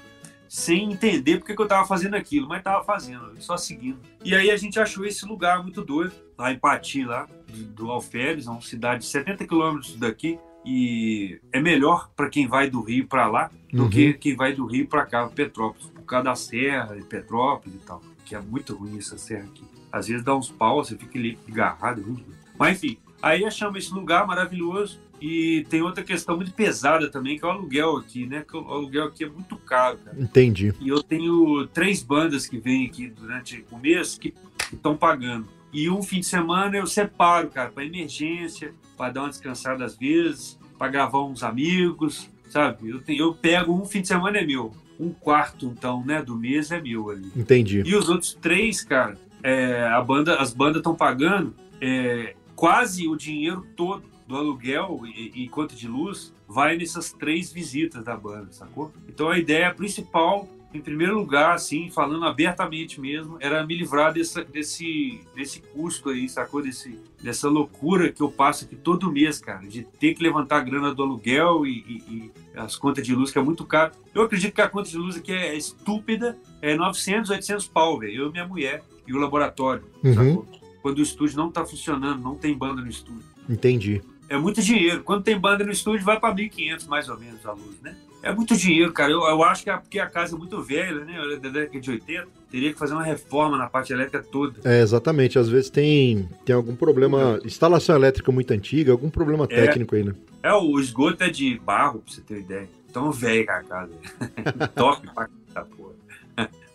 [0.47, 3.99] sem entender porque que eu tava fazendo aquilo, mas tava fazendo, só seguindo.
[4.24, 6.13] E aí a gente achou esse lugar muito doido,
[6.44, 7.26] lá em Pati, lá,
[7.70, 12.82] do Alferes, uma cidade de 70 quilômetros daqui, e é melhor para quem vai do
[12.82, 13.89] Rio para lá do uhum.
[13.89, 17.86] que quem vai do Rio para cá, Petrópolis, por causa da serra de Petrópolis e
[17.86, 19.64] tal, que é muito ruim essa serra aqui.
[19.91, 22.26] Às vezes dá uns pau, você fica ali agarrado, é ruim.
[22.58, 27.46] Mas enfim, aí achamos esse lugar maravilhoso e tem outra questão muito pesada também, que
[27.46, 28.44] é o aluguel aqui, né?
[28.46, 30.20] Que o aluguel aqui é muito caro, cara.
[30.20, 30.74] Entendi.
[30.82, 34.34] E eu tenho três bandas que vêm aqui durante o mês que
[34.72, 35.48] estão pagando.
[35.74, 39.97] E um fim de semana eu separo, cara, para emergência, para dar uma descansada às
[39.97, 42.89] vezes, para gravar uns amigos, sabe?
[42.89, 46.38] Eu, tenho, eu pego um fim de semana é meu, um quarto então, né, do
[46.38, 47.32] mês é meu ali.
[47.36, 47.82] Entendi.
[47.86, 53.15] E os outros três, cara, é, a banda, as bandas estão pagando é, quase o
[53.15, 58.51] dinheiro todo do aluguel e, e conta de luz vai nessas três visitas da banda,
[58.51, 58.91] sacou?
[59.07, 64.43] Então a ideia principal em primeiro lugar, assim, falando abertamente mesmo, era me livrar desse,
[64.45, 66.61] desse, desse custo aí, sacou?
[66.61, 70.61] Desse, dessa loucura que eu passo aqui todo mês, cara, de ter que levantar a
[70.61, 73.91] grana do aluguel e, e, e as contas de luz, que é muito caro.
[74.13, 78.24] Eu acredito que a conta de luz aqui é estúpida, é 900, 800 pau, velho.
[78.24, 80.13] Eu e minha mulher e o laboratório, uhum.
[80.13, 80.47] sacou?
[80.82, 83.24] Quando o estúdio não tá funcionando, não tem banda no estúdio.
[83.47, 84.01] Entendi.
[84.28, 85.03] É muito dinheiro.
[85.03, 87.95] Quando tem banda no estúdio, vai para 1.500 mais ou menos a luz, né?
[88.24, 89.11] É muito dinheiro, cara.
[89.11, 91.13] Eu, eu acho que é porque a casa é muito velha, né?
[91.41, 92.28] Da década de 80.
[92.49, 94.61] Teria que fazer uma reforma na parte elétrica toda.
[94.63, 95.38] É, exatamente.
[95.38, 97.39] Às vezes tem, tem algum problema.
[97.43, 100.15] Instalação elétrica muito antiga, algum problema é, técnico aí, né?
[100.41, 102.69] É, o esgoto é de barro, pra você ter ideia.
[102.93, 103.91] Tão velho a casa.
[104.74, 106.03] Top pra porra.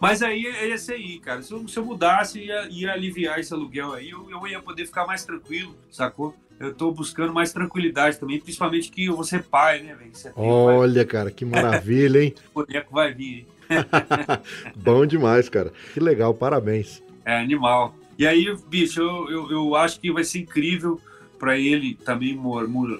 [0.00, 1.42] Mas aí é esse aí, cara.
[1.42, 4.86] Se eu, se eu mudasse, ia, ia aliviar esse aluguel aí, eu, eu ia poder
[4.86, 6.34] ficar mais tranquilo, sacou?
[6.60, 10.10] eu tô buscando mais tranquilidade também, principalmente que eu vou ser pai, né, velho?
[10.34, 11.04] Olha, vai...
[11.04, 12.34] cara, que maravilha, hein?
[12.52, 13.46] o boneco vai vir,
[14.76, 15.72] Bom demais, cara.
[15.92, 17.02] Que legal, parabéns.
[17.24, 17.94] É, animal.
[18.18, 21.00] E aí, bicho, eu, eu, eu acho que vai ser incrível
[21.38, 22.38] para ele também.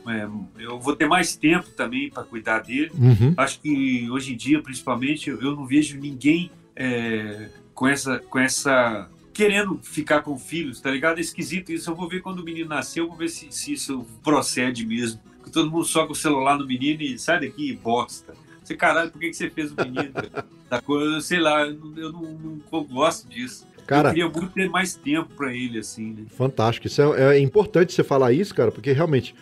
[0.07, 2.91] É, eu vou ter mais tempo também para cuidar dele.
[2.95, 3.35] Uhum.
[3.37, 8.19] Acho que hoje em dia, principalmente, eu não vejo ninguém é, com essa.
[8.21, 11.19] Com essa querendo ficar com filhos, tá ligado?
[11.19, 11.89] É esquisito isso.
[11.89, 15.21] Eu vou ver quando o menino nasceu, eu vou ver se, se isso procede mesmo.
[15.37, 18.35] Porque todo mundo soca o celular no menino e sai daqui e bosta.
[18.65, 20.13] Você, caralho, por que, que você fez o menino?
[20.69, 23.65] da coisa, sei lá, eu não, eu não, não gosto disso.
[23.87, 26.25] Cara, eu queria muito ter mais tempo para ele, assim, né?
[26.37, 26.89] Fantástico.
[26.89, 29.35] Isso é, é, importante você falar isso, cara, porque realmente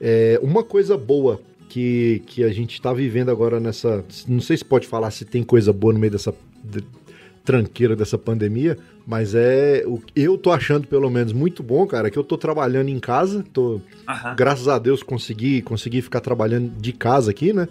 [0.00, 4.04] é uma coisa boa que, que a gente está vivendo agora nessa.
[4.26, 6.32] Não sei se pode falar se tem coisa boa no meio dessa
[7.44, 12.18] tranqueira dessa pandemia, mas é o eu tô achando pelo menos muito bom, cara, que
[12.18, 14.36] eu tô trabalhando em casa, tô uhum.
[14.36, 17.66] graças a Deus consegui consegui ficar trabalhando de casa aqui, né?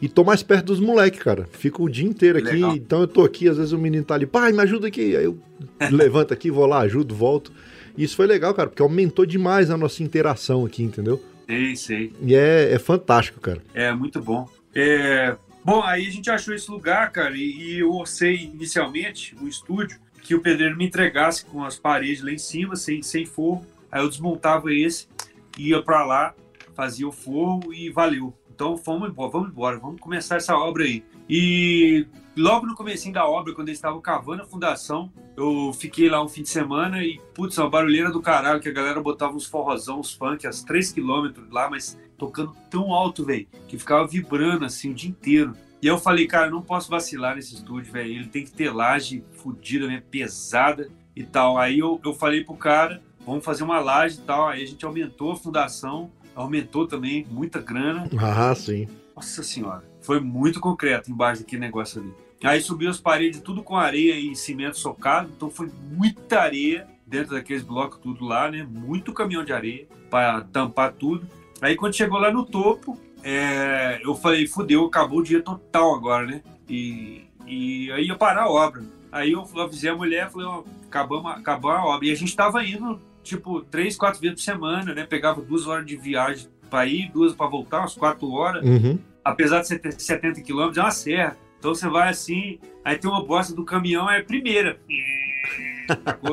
[0.00, 1.48] E tô mais perto dos moleques, cara.
[1.52, 2.74] Fico o dia inteiro aqui, Legal.
[2.74, 5.16] então eu tô aqui, às vezes o menino tá ali, pai, me ajuda aqui.
[5.16, 5.38] Aí eu
[5.92, 7.52] levanto aqui, vou lá, ajudo, volto.
[7.96, 11.22] E isso foi legal, cara, porque aumentou demais a nossa interação aqui, entendeu?
[11.46, 12.12] Sei, sei.
[12.20, 13.62] E é, é fantástico, cara.
[13.72, 14.48] É, muito bom.
[14.74, 19.46] É, Bom, aí a gente achou esse lugar, cara, e, e eu orcei inicialmente o
[19.46, 23.64] estúdio que o pedreiro me entregasse com as paredes lá em cima, sem, sem forro.
[23.90, 25.06] Aí eu desmontava esse,
[25.56, 26.34] ia para lá,
[26.74, 28.34] fazia o forro e valeu.
[28.52, 31.04] Então vamos embora, vamos embora, vamos começar essa obra aí.
[31.28, 32.06] E
[32.36, 36.28] logo no começo da obra, quando eles estavam cavando a fundação, eu fiquei lá um
[36.28, 40.00] fim de semana e, putz, uma barulheira do caralho, que a galera botava uns forrozão,
[40.00, 44.92] uns funk, a 3 quilômetros lá, mas tocando tão alto, velho, que ficava vibrando assim
[44.92, 45.56] o dia inteiro.
[45.82, 48.12] E eu falei, cara, não posso vacilar nesse estúdio, velho.
[48.12, 50.00] Ele tem que ter laje fodida, né?
[50.08, 51.58] pesada e tal.
[51.58, 54.46] Aí eu, eu falei pro cara, vamos fazer uma laje e tal.
[54.46, 58.08] Aí a gente aumentou a fundação, aumentou também muita grana.
[58.16, 58.86] Ah, sim.
[59.16, 62.14] Nossa senhora, foi muito concreto embaixo daquele negócio ali.
[62.44, 67.34] Aí subiu as paredes tudo com areia e cimento socado, então foi muita areia dentro
[67.34, 68.62] daqueles blocos tudo lá, né?
[68.62, 71.26] Muito caminhão de areia para tampar tudo.
[71.62, 76.26] Aí quando chegou lá no topo, é, eu falei, fudeu, acabou o dia total agora,
[76.26, 76.42] né?
[76.68, 78.82] E, e aí ia parar a obra.
[79.12, 82.08] Aí eu avisei a mulher, falei, ó, acabamos, acabou a obra.
[82.08, 85.06] E a gente tava indo, tipo, três, quatro vezes por semana, né?
[85.06, 88.64] Pegava duas horas de viagem para ir, duas para voltar, umas quatro horas.
[88.64, 88.98] Uhum.
[89.24, 91.36] Apesar de ser 70 quilômetros, é uma serra.
[91.60, 94.80] Então você vai assim, aí tem uma bosta do caminhão, é a primeira.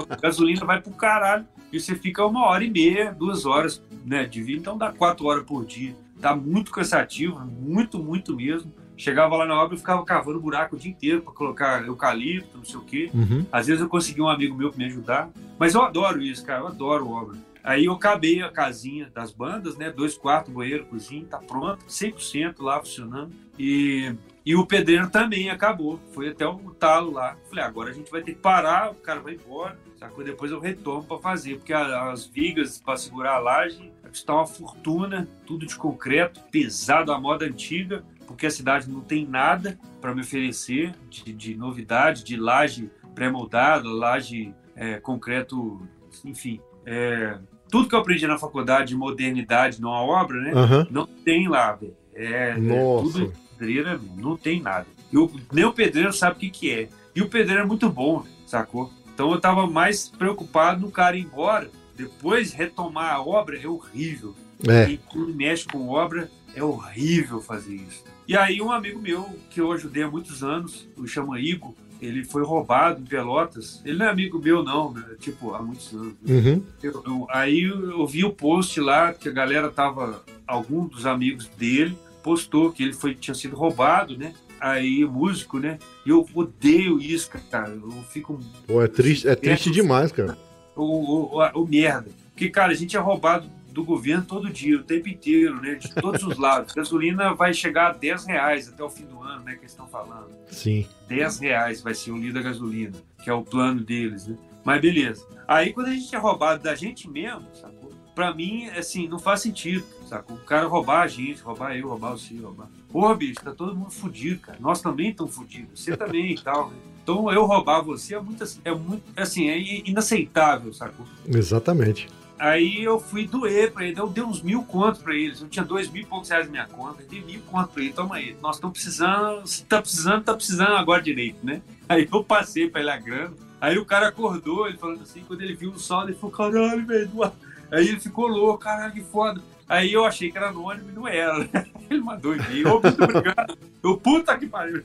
[0.09, 4.26] A gasolina vai pro caralho e você fica uma hora e meia, duas horas né,
[4.26, 5.95] de vida, então dá quatro horas por dia.
[6.22, 8.74] Tá muito cansativo, muito, muito mesmo.
[8.97, 12.65] Chegava lá na obra e ficava cavando buraco o dia inteiro para colocar eucalipto, não
[12.65, 13.09] sei o quê.
[13.13, 13.45] Uhum.
[13.49, 15.30] Às vezes eu consegui um amigo meu para me ajudar.
[15.57, 17.38] Mas eu adoro isso, cara, eu adoro obra.
[17.63, 19.91] Aí eu acabei a casinha das bandas, né?
[19.91, 23.32] Dois quartos, banheiro, cozinha, tá pronto, 100% lá funcionando.
[23.57, 24.13] E,
[24.45, 25.99] e o pedreiro também acabou.
[26.13, 27.38] Foi até o talo lá.
[27.49, 29.78] Falei, agora a gente vai ter que parar, o cara vai embora.
[29.99, 30.23] Sacou?
[30.23, 35.27] Depois eu retorno para fazer, porque as vigas para segurar a laje está uma fortuna,
[35.45, 40.21] tudo de concreto, pesado, a moda antiga, porque a cidade não tem nada para me
[40.21, 45.81] oferecer de, de novidade, de laje pré-moldada, laje é, concreto,
[46.23, 46.61] enfim.
[46.85, 47.37] É,
[47.69, 50.53] tudo que eu aprendi na faculdade de modernidade numa obra, né?
[50.53, 50.87] Uhum.
[50.89, 51.95] Não tem lá, velho.
[52.13, 53.19] É, é Nossa.
[53.19, 54.87] tudo pedreira, não tem nada.
[55.11, 56.89] E o, nem o pedreiro sabe o que, que é.
[57.13, 58.91] E o pedreiro é muito bom, sacou?
[59.20, 61.70] Então eu tava mais preocupado no cara ir embora.
[61.93, 64.34] Depois retomar a obra é horrível.
[64.65, 64.86] É.
[64.86, 68.01] Quem tudo mexe com obra é horrível fazer isso.
[68.26, 72.24] E aí um amigo meu, que eu ajudei há muitos anos, o chama Igor, ele
[72.24, 73.82] foi roubado em Pelotas.
[73.84, 75.03] Ele não é amigo meu, não, né?
[75.20, 76.13] tipo, há muitos anos.
[76.26, 76.63] Uhum.
[76.82, 81.45] Eu- eu- aí eu vi o post lá que a galera tava, algum dos amigos
[81.57, 84.34] dele postou que ele foi, tinha sido roubado, né?
[84.60, 85.80] Aí, músico, né?
[86.05, 87.70] E eu odeio isso, cara.
[87.72, 90.38] Eu fico Pô, é triste, é triste demais, cara.
[90.76, 92.10] o, o, o, o merda.
[92.32, 95.76] Porque, cara, a gente é roubado do governo todo dia, o tempo inteiro, né?
[95.76, 96.74] De todos os lados.
[96.74, 99.53] Gasolina vai chegar a 10 reais até o fim do ano, né?
[99.53, 100.30] Que eles estão falando.
[100.49, 100.86] Sim.
[101.07, 102.93] 10 reais vai ser o litro da gasolina,
[103.24, 104.36] que é o plano deles, né?
[104.64, 105.26] Mas beleza.
[105.47, 107.91] Aí quando a gente é roubado da gente mesmo, sacou?
[108.16, 110.36] Pra mim, assim, não faz sentido, sacou?
[110.36, 112.68] O cara roubar a gente, roubar eu, roubar você, roubar.
[112.91, 114.57] Porra, bicho, tá todo mundo fudido, cara.
[114.59, 115.79] Nós também estamos fudidos.
[115.79, 116.71] Você também e tal?
[117.03, 121.05] Então eu roubar você é muito, é muito, assim, é inaceitável, sacou?
[121.27, 122.07] Exatamente.
[122.37, 125.41] Aí eu fui doer pra ele, eu dei uns mil contos pra eles.
[125.41, 127.83] Eu tinha dois mil e poucos reais na minha conta, eu dei mil contos pra
[127.83, 128.35] ele, toma aí.
[128.41, 131.61] Nós estamos precisando, se tá precisando, tá precisando agora direito, né?
[131.87, 133.33] Aí eu passei pra ele a grana.
[133.59, 136.85] Aí o cara acordou, ele falando assim, quando ele viu o sol, ele falou, caralho,
[136.85, 137.09] velho.
[137.15, 137.35] uau."
[137.71, 139.41] Aí ele ficou louco, caralho, que foda.
[139.70, 141.38] Aí eu achei que era anônimo e não era.
[141.38, 141.65] né?
[141.89, 143.57] Ele mandou e-mail, ô, muito obrigado.
[143.84, 144.84] Eu, puta que pariu.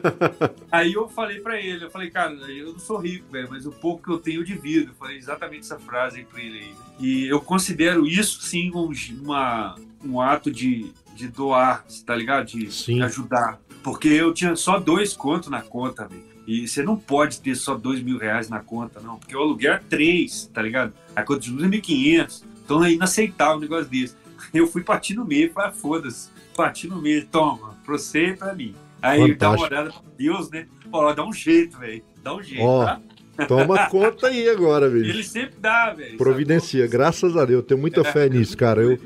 [0.72, 3.72] Aí eu falei pra ele, eu falei, cara, eu não sou rico, velho, mas o
[3.72, 4.90] pouco que eu tenho eu divido.
[4.90, 6.74] Eu falei exatamente essa frase aí pra ele aí.
[6.98, 8.92] E eu considero isso, sim, um,
[9.22, 12.46] uma, um ato de, de doar, tá ligado?
[12.46, 13.58] De, de ajudar.
[13.82, 16.30] Porque eu tinha só dois contos na conta, velho.
[16.46, 19.18] E você não pode ter só dois mil reais na conta, não.
[19.18, 20.92] Porque o aluguel é três, tá ligado?
[21.14, 22.42] A conta de luz é 1.500.
[22.70, 24.14] Então é inaceitável um negócio desse.
[24.54, 26.30] Eu fui partir no meio falei, ah, foda-se.
[26.56, 28.76] Parti no meio, toma, pra você e pra mim.
[29.02, 30.68] Aí dá uma olhada pra Deus, né?
[30.92, 32.02] Ó, dá um jeito, velho.
[32.22, 33.00] Dá um jeito, Ó, tá?
[33.48, 35.24] Toma conta aí agora, Ele bicho.
[35.30, 36.16] sempre dá, velho.
[36.16, 36.92] Providencia, sacou?
[36.92, 37.60] graças a Deus.
[37.60, 38.82] Eu tenho muita fé nisso, cara.
[38.82, 38.98] Eu,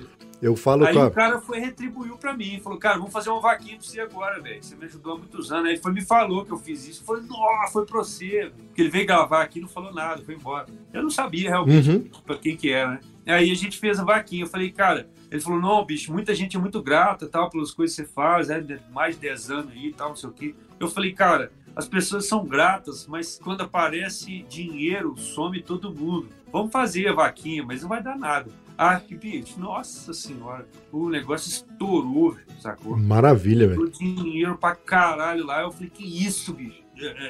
[0.43, 1.11] eu falo Aí com o a...
[1.11, 4.63] cara foi retribuiu pra mim, falou, cara, vamos fazer uma vaquinha pra você agora, velho.
[4.63, 5.67] Você me ajudou há muitos anos.
[5.67, 7.03] Aí ele foi, me falou que eu fiz isso.
[7.05, 8.51] Falei, nossa, foi pra você.
[8.67, 10.67] Porque ele veio gravar aqui, não falou nada, foi embora.
[10.93, 12.05] Eu não sabia realmente Uhum.
[12.27, 13.01] pra quem que era, né?
[13.27, 14.45] Aí a gente fez a vaquinha.
[14.45, 17.97] Eu falei, cara, ele falou, não, bicho, muita gente é muito grata, tal, pelas coisas
[17.97, 18.63] que você faz, é,
[18.93, 20.55] mais de 10 anos aí tal, não sei o quê.
[20.79, 26.29] Eu falei, cara, as pessoas são gratas, mas quando aparece dinheiro, some todo mundo.
[26.53, 28.51] Vamos fazer a vaquinha, mas não vai dar nada.
[28.77, 32.97] Ah, que bicho, nossa senhora, o negócio estourou, velho, sacou?
[32.97, 33.89] Maravilha, velho.
[33.89, 35.63] Dinheiro pra caralho lá.
[35.63, 36.84] Eu falei, que isso, bicho?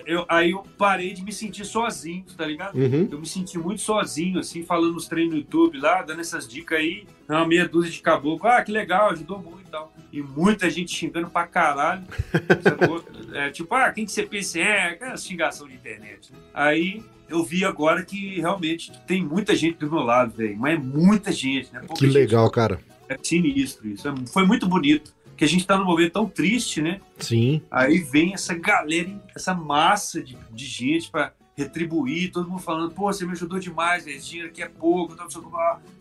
[0.06, 2.76] Eu- aí eu parei de me sentir sozinho, tá ligado?
[2.76, 3.08] Uhum.
[3.10, 6.78] Eu me senti muito sozinho, assim, falando nos treinos no YouTube lá, dando essas dicas
[6.78, 7.06] aí.
[7.28, 8.48] Uma meia dúzia de caboclo.
[8.48, 9.92] Ah, que legal, ajudou muito e tal.
[10.12, 12.04] E muita gente xingando pra caralho.
[13.34, 14.90] É, tipo, ah, quem que você pensa é?
[14.90, 16.32] Aquela xingação de internet.
[16.32, 16.38] né?
[16.54, 20.56] Aí eu vi agora que realmente tem muita gente do meu lado, velho.
[20.56, 21.80] Mas é muita gente, né?
[21.80, 22.14] Pouca Que gente.
[22.14, 22.80] legal, cara.
[23.08, 24.06] É sinistro isso.
[24.08, 25.12] É- Foi muito bonito.
[25.44, 27.02] Que a gente tá num momento tão triste, né?
[27.18, 27.60] Sim.
[27.70, 33.12] Aí vem essa galera, essa massa de, de gente para retribuir, todo mundo falando, pô,
[33.12, 35.28] você me ajudou demais, esse dinheiro aqui é pouco, então,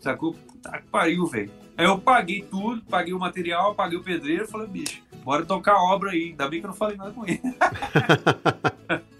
[0.00, 0.34] sacou?
[0.62, 1.50] Tá que pariu, velho.
[1.76, 5.82] Aí eu paguei tudo, paguei o material, paguei o pedreiro, falei, bicho, bora tocar a
[5.82, 6.30] obra aí.
[6.30, 7.42] Ainda bem que eu não falei nada com ele.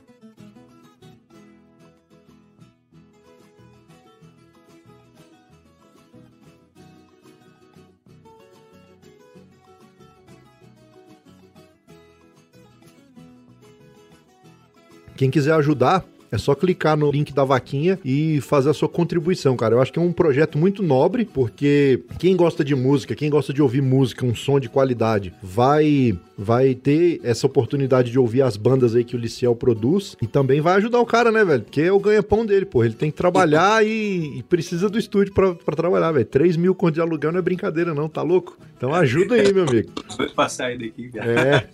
[15.24, 16.04] Quem quiser ajudar,
[16.34, 19.76] é só clicar no link da vaquinha e fazer a sua contribuição, cara.
[19.76, 23.52] Eu acho que é um projeto muito nobre, porque quem gosta de música, quem gosta
[23.52, 28.56] de ouvir música, um som de qualidade, vai vai ter essa oportunidade de ouvir as
[28.56, 31.62] bandas aí que o Liciel produz e também vai ajudar o cara, né, velho?
[31.62, 32.84] Porque é o ganha-pão dele, pô.
[32.84, 36.26] Ele tem que trabalhar e, e precisa do estúdio pra, pra trabalhar, velho.
[36.26, 38.58] 3 mil conto de aluguel não é brincadeira, não, tá louco?
[38.76, 39.92] Então ajuda aí, meu amigo.
[40.16, 41.30] Vou passar aí daqui, cara.
[41.30, 41.68] É.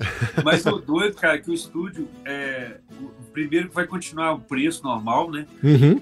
[0.45, 2.77] Mas o doido, cara, que o estúdio é.
[3.01, 5.47] O primeiro que vai continuar preço normal, né?
[5.63, 6.01] Uhum.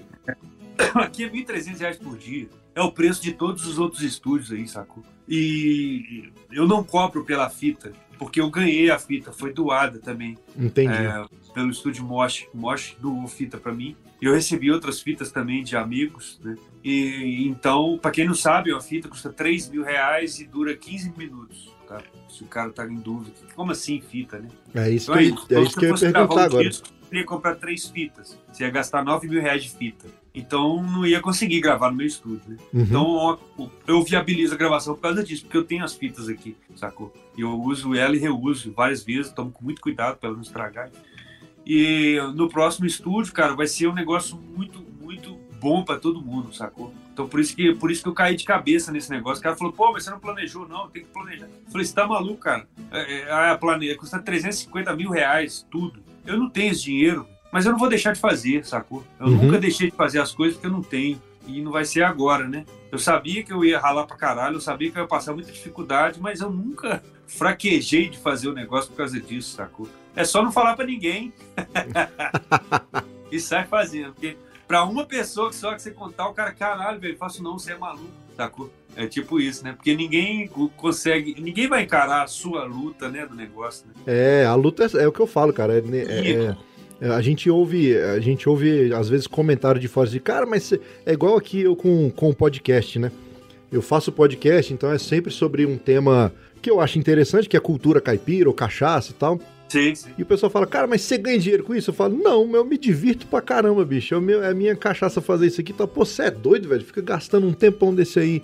[0.94, 2.48] Aqui é R$ 1.300 por dia.
[2.74, 5.04] É o preço de todos os outros estúdios aí, sacou?
[5.28, 10.38] E eu não cobro pela fita, porque eu ganhei a fita, foi doada também.
[10.56, 10.92] Entendi.
[10.92, 12.46] É, pelo estúdio Mosh.
[12.54, 13.96] Mosh doou fita para mim.
[14.22, 16.56] Eu recebi outras fitas também de amigos, né?
[16.82, 21.12] E então, para quem não sabe, a fita custa 3 mil reais e dura 15
[21.16, 21.76] minutos.
[21.86, 22.00] Tá?
[22.28, 23.34] Se o cara tá em dúvida.
[23.54, 24.48] Como assim fita, né?
[24.74, 26.68] É isso então, que, é, é isso que eu ia perguntar agora.
[26.68, 28.38] Disco, ia comprar três fitas.
[28.52, 30.06] Você ia gastar 9 mil reais de fita.
[30.34, 32.42] Então não ia conseguir gravar no meu estúdio.
[32.46, 32.56] Né?
[32.72, 32.82] Uhum.
[32.82, 33.38] Então
[33.86, 37.12] eu viabilizo a gravação por causa disso, porque eu tenho as fitas aqui, sacou?
[37.36, 40.90] E eu uso ela e reuso várias vezes, tomo com muito cuidado para não estragar.
[41.66, 46.54] E no próximo estúdio, cara, vai ser um negócio muito, muito bom para todo mundo,
[46.54, 46.94] sacou?
[47.12, 49.40] Então por isso que por isso que eu caí de cabeça nesse negócio.
[49.40, 51.46] O cara falou, pô, mas você não planejou, não, tem que planejar.
[51.46, 52.66] Eu falei, você tá maluco, cara?
[52.92, 56.00] É, é, a planeja, custa 350 mil reais, tudo.
[56.28, 59.02] Eu não tenho esse dinheiro, mas eu não vou deixar de fazer, sacou?
[59.18, 59.44] Eu uhum.
[59.44, 61.20] nunca deixei de fazer as coisas porque eu não tenho.
[61.46, 62.66] E não vai ser agora, né?
[62.92, 65.50] Eu sabia que eu ia ralar pra caralho, eu sabia que eu ia passar muita
[65.50, 69.88] dificuldade, mas eu nunca fraquejei de fazer o negócio por causa disso, sacou?
[70.14, 71.32] É só não falar para ninguém.
[73.32, 74.12] e sai fazendo.
[74.12, 77.58] Porque pra uma pessoa que só que você contar, o cara, caralho, velho, faço não,
[77.58, 78.70] você é maluco, sacou?
[78.96, 79.72] É tipo isso, né?
[79.72, 83.94] Porque ninguém consegue, ninguém vai encarar a sua luta, né, do negócio, né?
[84.06, 85.74] É, a luta é, é o que eu falo, cara.
[85.74, 86.56] É, é,
[87.00, 90.72] é, a gente ouve, a gente ouve às vezes comentário de fora de cara, mas
[90.72, 93.12] é igual aqui eu com, com o podcast, né?
[93.70, 97.60] Eu faço podcast, então é sempre sobre um tema que eu acho interessante, que é
[97.60, 99.38] cultura caipira ou cachaça e tal.
[99.68, 100.10] Sim, sim.
[100.16, 101.90] E o pessoal fala, cara, mas você ganha dinheiro com isso?
[101.90, 104.14] Eu falo, não, eu me divirto pra caramba, bicho.
[104.14, 105.72] É, meu, é a minha cachaça fazer isso aqui.
[105.72, 106.82] Tá, pô, você é doido, velho?
[106.82, 108.42] Fica gastando um tempão desse aí.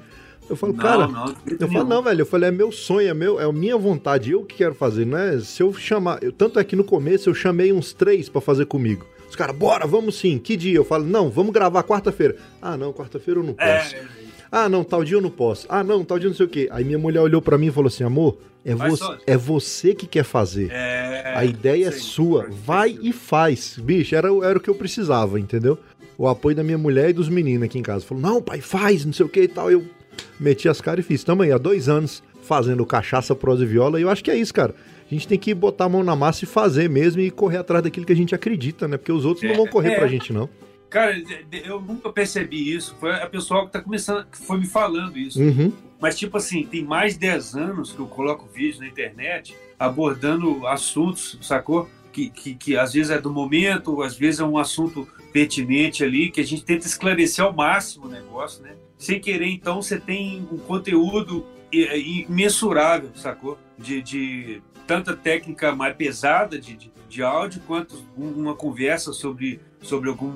[0.49, 3.15] Eu falo, não, cara, não, eu falo, não, velho, eu falei, é meu sonho, é,
[3.15, 5.41] meu, é a minha vontade, eu que quero fazer, não é?
[5.41, 8.67] Se eu chamar, eu, tanto é que no começo eu chamei uns três para fazer
[8.67, 9.07] comigo.
[9.29, 10.77] Os caras, bora, vamos sim, que dia?
[10.77, 12.37] Eu falo, não, vamos gravar quarta-feira.
[12.61, 13.97] Ah, não, quarta-feira eu não é, posso.
[13.97, 14.05] É...
[14.53, 15.67] Ah, não, tal dia eu não posso.
[15.69, 16.69] Ah, não, tal dia não sei o quê.
[16.71, 20.07] Aí minha mulher olhou para mim e falou assim, amor, é, vo é você que
[20.07, 20.71] quer fazer.
[20.71, 21.33] É...
[21.35, 22.47] A ideia Sim, é sua.
[22.49, 23.77] Vai e faz.
[23.77, 25.77] Bicho, era, era o que eu precisava, entendeu?
[26.17, 28.05] O apoio da minha mulher e dos meninos aqui em casa.
[28.05, 29.71] Falou, não, pai, faz, não sei o que e tal.
[29.71, 29.85] Eu
[30.39, 31.25] meti as caras e fiz.
[31.29, 33.99] Aí há dois anos fazendo cachaça, prosa e viola.
[33.99, 34.75] E eu acho que é isso, cara.
[35.11, 37.83] A gente tem que botar a mão na massa e fazer mesmo e correr atrás
[37.83, 38.97] daquilo que a gente acredita, né?
[38.97, 39.99] Porque os outros é, não vão correr é.
[39.99, 40.49] pra gente, não.
[40.89, 42.97] Cara, eu nunca percebi isso.
[43.01, 45.41] Foi a pessoa que tá começando, que foi me falando isso.
[45.41, 45.73] Uhum.
[46.01, 50.67] Mas, tipo assim, tem mais de 10 anos que eu coloco vídeo na internet abordando
[50.67, 51.89] assuntos, sacou?
[52.13, 56.31] Que, que, que às vezes é do momento, às vezes é um assunto pertinente ali,
[56.31, 58.77] que a gente tenta esclarecer ao máximo o negócio, né?
[59.05, 63.59] Sem querer, então, você tem um conteúdo imensurável, sacou?
[63.77, 70.09] De, de tanta técnica mais pesada de, de, de áudio, quanto uma conversa sobre, sobre
[70.09, 70.31] algum,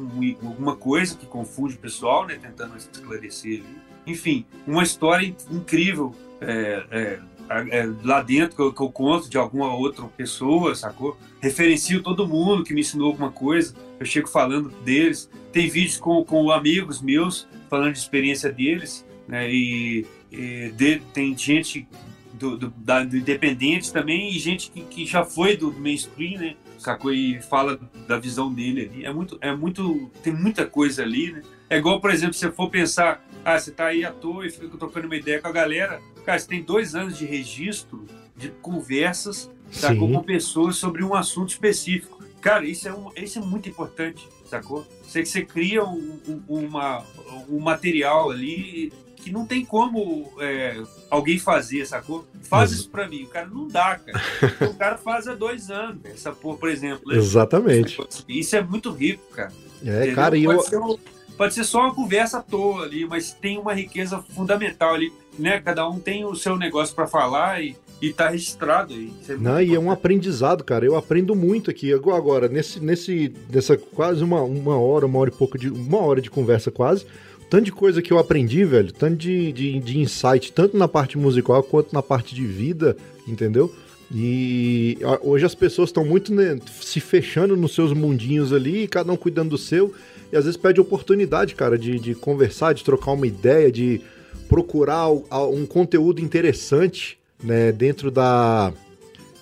[0.46, 2.34] alguma coisa que confunde o pessoal, né?
[2.34, 3.62] Tentando esclarecer.
[4.06, 9.38] Enfim, uma história incrível é, é, é, lá dentro que eu, que eu, conto de
[9.38, 11.16] alguma outra pessoa, sacou?
[11.40, 15.30] Referencio todo mundo que me ensinou alguma coisa, eu chego falando deles.
[15.52, 19.50] Tem vídeos com, com amigos meus falando de experiência deles, né?
[19.50, 21.88] E, e de, tem gente
[22.34, 26.56] do, do, da, do independente também e gente que, que já foi do mainstream, né?
[26.78, 27.12] Sacou?
[27.12, 29.04] E fala da visão dele ali.
[29.04, 31.42] É muito, é muito, tem muita coisa ali, né?
[31.68, 34.50] É igual, por exemplo, se você for pensar, ah, você tá aí à toa e
[34.50, 36.00] fica trocando uma ideia com a galera.
[36.28, 38.04] Cara, você tem dois anos de registro
[38.36, 42.22] de conversas sacou, com pessoas sobre um assunto específico.
[42.42, 44.86] Cara, isso é, um, isso é muito importante, sacou?
[45.02, 47.02] Você, você cria um, um, uma,
[47.48, 52.28] um material ali que não tem como é, alguém fazer, sacou?
[52.42, 53.22] Faz isso pra mim.
[53.22, 54.22] O cara não dá, cara.
[54.68, 57.10] o cara faz há dois anos, essa porra, por exemplo.
[57.10, 57.16] Né?
[57.16, 57.98] Exatamente.
[58.28, 59.50] Isso é muito rico, cara.
[59.82, 60.14] É, Entendeu?
[60.14, 60.60] cara, e eu...
[60.60, 65.10] Um, pode ser só uma conversa à toa ali, mas tem uma riqueza fundamental ali,
[65.38, 65.60] né?
[65.60, 69.12] Cada um tem o seu negócio para falar e e tá registrado aí.
[69.28, 70.84] É Não, e é um aprendizado, cara.
[70.84, 71.92] Eu aprendo muito aqui.
[71.92, 75.68] Agora, nesse, nesse, nessa quase uma, uma hora, uma hora e pouco de.
[75.68, 77.04] Uma hora de conversa quase.
[77.50, 78.92] Tanto de coisa que eu aprendi, velho.
[78.92, 83.74] Tanto de, de, de insight, tanto na parte musical quanto na parte de vida, entendeu?
[84.14, 89.16] E hoje as pessoas estão muito né, se fechando nos seus mundinhos ali, cada um
[89.16, 89.92] cuidando do seu.
[90.32, 94.00] E às vezes pede oportunidade, cara, de, de conversar, de trocar uma ideia, de
[94.48, 98.72] procurar um conteúdo interessante né, dentro da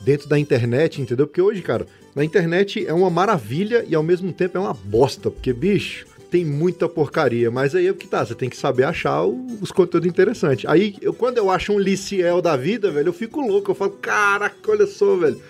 [0.01, 1.27] dentro da internet, entendeu?
[1.27, 5.31] Porque hoje, cara, na internet é uma maravilha e ao mesmo tempo é uma bosta,
[5.33, 8.85] porque bicho, tem muita porcaria, mas aí é o que tá, você tem que saber
[8.85, 10.65] achar os conteúdos interessantes.
[10.69, 13.93] Aí, eu, quando eu acho um Liciel da vida, velho, eu fico louco, eu falo,
[13.93, 15.41] caraca, olha só, velho,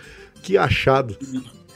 [0.42, 1.18] que achado.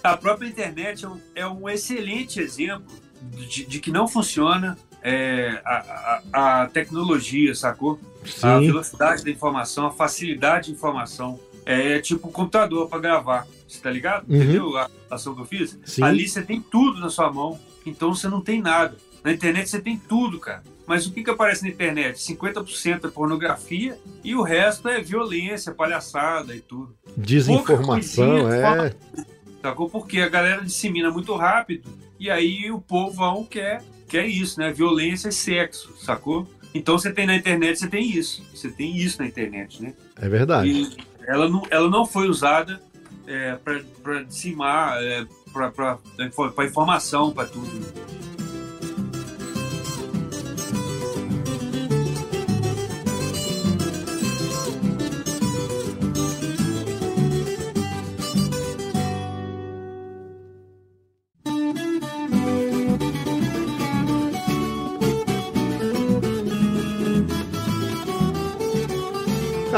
[0.03, 2.87] A própria internet é um, é um excelente exemplo
[3.21, 7.99] de, de, que não funciona é, a, a, a tecnologia, sacou?
[8.25, 8.47] Sim.
[8.47, 11.39] a velocidade da informação, a facilidade de informação.
[11.65, 13.47] É tipo um computador para gravar.
[13.69, 14.29] Você tá ligado?
[14.29, 14.37] Uhum.
[14.37, 15.79] Entendeu a ação que eu fiz?
[15.85, 16.03] Sim.
[16.03, 18.97] Ali você tem tudo na sua mão, então você não tem nada.
[19.23, 20.63] Na internet você tem tudo, cara.
[20.87, 22.19] Mas o que, que aparece na internet?
[22.19, 26.97] 50% é pornografia e o resto é violência, palhaçada e tudo.
[27.17, 28.93] Desinformação, é.
[29.63, 29.89] Sacou?
[29.89, 31.89] Porque a galera dissemina muito rápido
[32.21, 34.71] e aí o povão quer, quer isso, né?
[34.71, 36.47] Violência e sexo, sacou?
[36.75, 38.45] Então você tem na internet, você tem isso.
[38.55, 39.95] Você tem isso na internet, né?
[40.21, 40.69] É verdade.
[40.69, 40.97] E
[41.27, 42.79] ela não, ela não foi usada
[43.27, 43.57] é,
[44.05, 47.71] para dizimar, é, para informação, para tudo.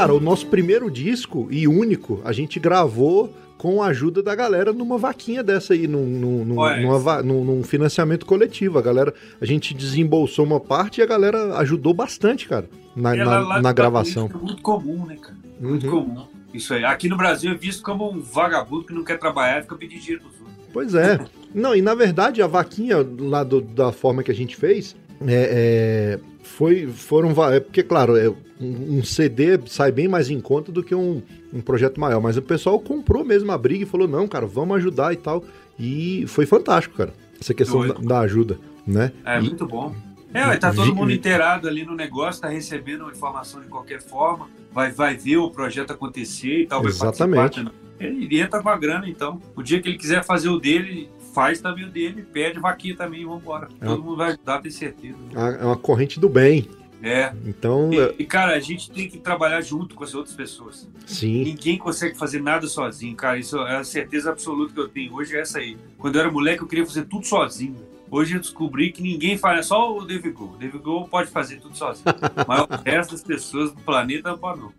[0.03, 4.73] Cara, o nosso primeiro disco e único, a gente gravou com a ajuda da galera
[4.73, 8.77] numa vaquinha dessa aí, num, num, numa, num, num, financiamento coletivo.
[8.77, 13.61] A galera, a gente desembolsou uma parte e a galera ajudou bastante, cara, na, na,
[13.61, 14.29] na gravação.
[14.33, 15.37] É muito comum, né, cara?
[15.57, 16.05] Muito uhum.
[16.05, 16.27] comum.
[16.53, 16.83] Isso aí.
[16.83, 20.01] Aqui no Brasil é visto como um vagabundo que não quer trabalhar e fica pedindo
[20.01, 20.57] dinheiro dos outros.
[20.73, 21.17] Pois é.
[21.55, 26.19] não, e na verdade a vaquinha lá do, da forma que a gente fez, é,
[26.19, 27.31] é, foi, foram.
[27.53, 28.31] É porque, claro, é,
[28.63, 31.21] um, um, CD sai bem mais em conta do que um,
[31.53, 32.21] um projeto maior.
[32.21, 35.43] Mas o pessoal comprou mesmo a briga e falou: não, cara, vamos ajudar e tal.
[35.77, 39.11] E foi fantástico, cara, essa questão da, da, ajuda, né?
[39.25, 39.93] É, e, muito bom.
[40.33, 44.91] É, tá todo mundo inteirado ali no negócio, tá recebendo informação de qualquer forma, vai,
[44.91, 47.63] vai ver o projeto acontecer e tal, Exatamente.
[47.99, 49.39] Ele entra com a grana, então.
[49.55, 53.21] O dia que ele quiser fazer o dele, faz também o dele, pede vaquinha também
[53.21, 53.69] e vambora.
[53.79, 53.85] É.
[53.85, 55.17] Todo mundo vai ajudar, tem certeza.
[55.35, 56.67] É uma corrente do bem.
[57.03, 57.33] É.
[57.45, 57.91] Então.
[57.93, 60.89] E, e, cara, a gente tem que trabalhar junto com as outras pessoas.
[61.05, 61.43] Sim.
[61.43, 63.37] Ninguém consegue fazer nada sozinho, cara.
[63.37, 65.13] Isso é a certeza absoluta que eu tenho.
[65.13, 65.77] Hoje é essa aí.
[65.97, 67.75] Quando eu era moleque, eu queria fazer tudo sozinho.
[68.09, 70.53] Hoje eu descobri que ninguém faz, é só o David Go.
[70.53, 72.05] O David Go pode fazer tudo sozinho.
[72.47, 74.71] Mas o resto das pessoas do planeta pode, não.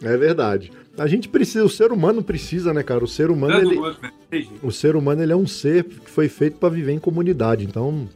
[0.00, 0.70] é verdade.
[0.96, 3.04] A gente precisa, o ser humano precisa, né, cara?
[3.04, 4.46] O ser humano, ele, né?
[4.62, 7.64] o ser humano, ele é um ser que foi feito para viver em comunidade.
[7.64, 8.08] Então,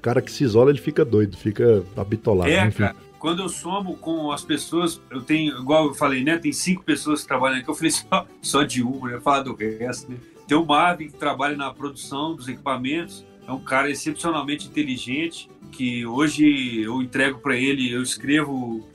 [0.00, 2.50] o cara que se isola, ele fica doido, fica habitolado.
[2.50, 2.78] É, enfim.
[2.78, 2.96] cara.
[3.18, 6.38] Quando eu somo com as pessoas, eu tenho, igual eu falei, né?
[6.38, 7.68] Tem cinco pessoas que trabalham aqui.
[7.68, 10.16] Eu falei só, só de uma, eu falar do resto, né?
[10.48, 13.26] Tem o Marvin, que trabalha na produção dos equipamentos.
[13.46, 18.88] É um cara excepcionalmente inteligente, que hoje eu entrego para ele, eu escrevo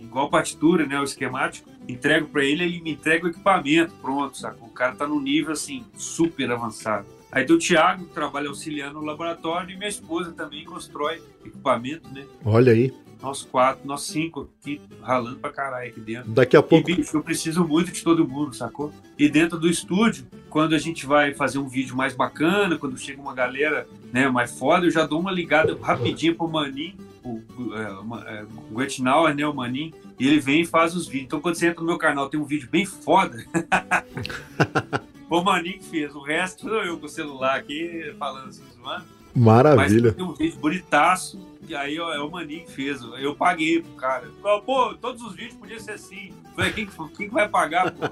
[0.00, 0.98] igual partitura, né?
[0.98, 4.58] O esquemático entrego para ele, ele me entrega o equipamento, pronto, saca?
[4.60, 7.06] O cara tá num nível assim, super avançado.
[7.30, 12.08] Aí tem o Thiago, que trabalha auxiliando no laboratório, e minha esposa também constrói equipamento,
[12.12, 12.24] né?
[12.44, 12.92] Olha aí.
[13.20, 16.30] Nós quatro, nós cinco aqui, ralando pra caralho aqui dentro.
[16.30, 16.88] Daqui a pouco.
[16.88, 18.92] E, bicho, eu preciso muito de todo mundo, sacou?
[19.18, 23.20] E dentro do estúdio, quando a gente vai fazer um vídeo mais bacana, quando chega
[23.20, 27.42] uma galera né, mais foda, eu já dou uma ligada rapidinho pro Maninho, o,
[27.74, 31.26] é, é, o Guetinauer, né, o Maninho, e ele vem e faz os vídeos.
[31.26, 33.44] Então, quando você entra no meu canal, tem um vídeo bem foda.
[35.28, 36.14] o Maninho que fez.
[36.14, 39.04] O resto sou eu com o celular aqui, falando assim, mano.
[39.34, 40.08] Maravilha.
[40.08, 43.00] Mas tem um vídeo bonitaço, e aí é o Mani que fez.
[43.20, 44.26] Eu paguei pro cara.
[44.64, 46.32] Pô, todos os vídeos podiam ser assim.
[46.56, 48.04] Falei, quem, quem vai pagar, pô?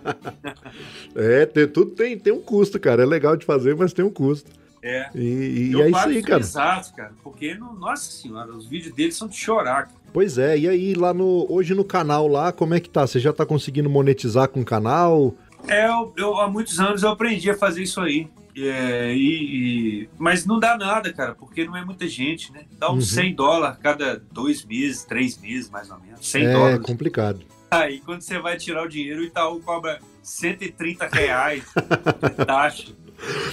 [1.19, 3.03] é, tem, tudo tem, tem um custo, cara.
[3.03, 4.51] É legal de fazer, mas tem um custo.
[4.83, 5.11] É.
[5.15, 6.41] E, e é isso aí, cara.
[6.41, 7.13] Exato, cara.
[7.25, 10.07] Porque, no, nossa senhora, os vídeos deles são de chorar, cara.
[10.13, 11.47] Pois é, e aí lá no.
[11.51, 13.07] Hoje no canal lá, como é que tá?
[13.07, 15.35] Você já tá conseguindo monetizar com o canal?
[15.69, 18.29] É, eu, eu, há muitos anos eu aprendi a fazer isso aí.
[18.59, 22.63] É, e, e, mas não dá nada, cara, porque não é muita gente, né?
[22.79, 23.23] Dá uns uhum.
[23.23, 26.27] 100 dólares cada dois meses, três meses, mais ou menos.
[26.27, 26.81] 100 é, dólares.
[26.81, 27.41] É complicado.
[27.71, 32.93] Aí quando você vai tirar o dinheiro, o Itaú cobra 130 reais de taxa.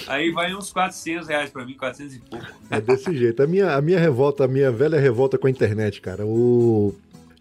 [0.07, 2.45] Aí vai uns 400 reais pra mim, 400 e pouco.
[2.69, 3.43] É desse jeito.
[3.43, 6.25] A minha, a minha revolta, a minha velha revolta com a internet, cara.
[6.25, 6.95] O...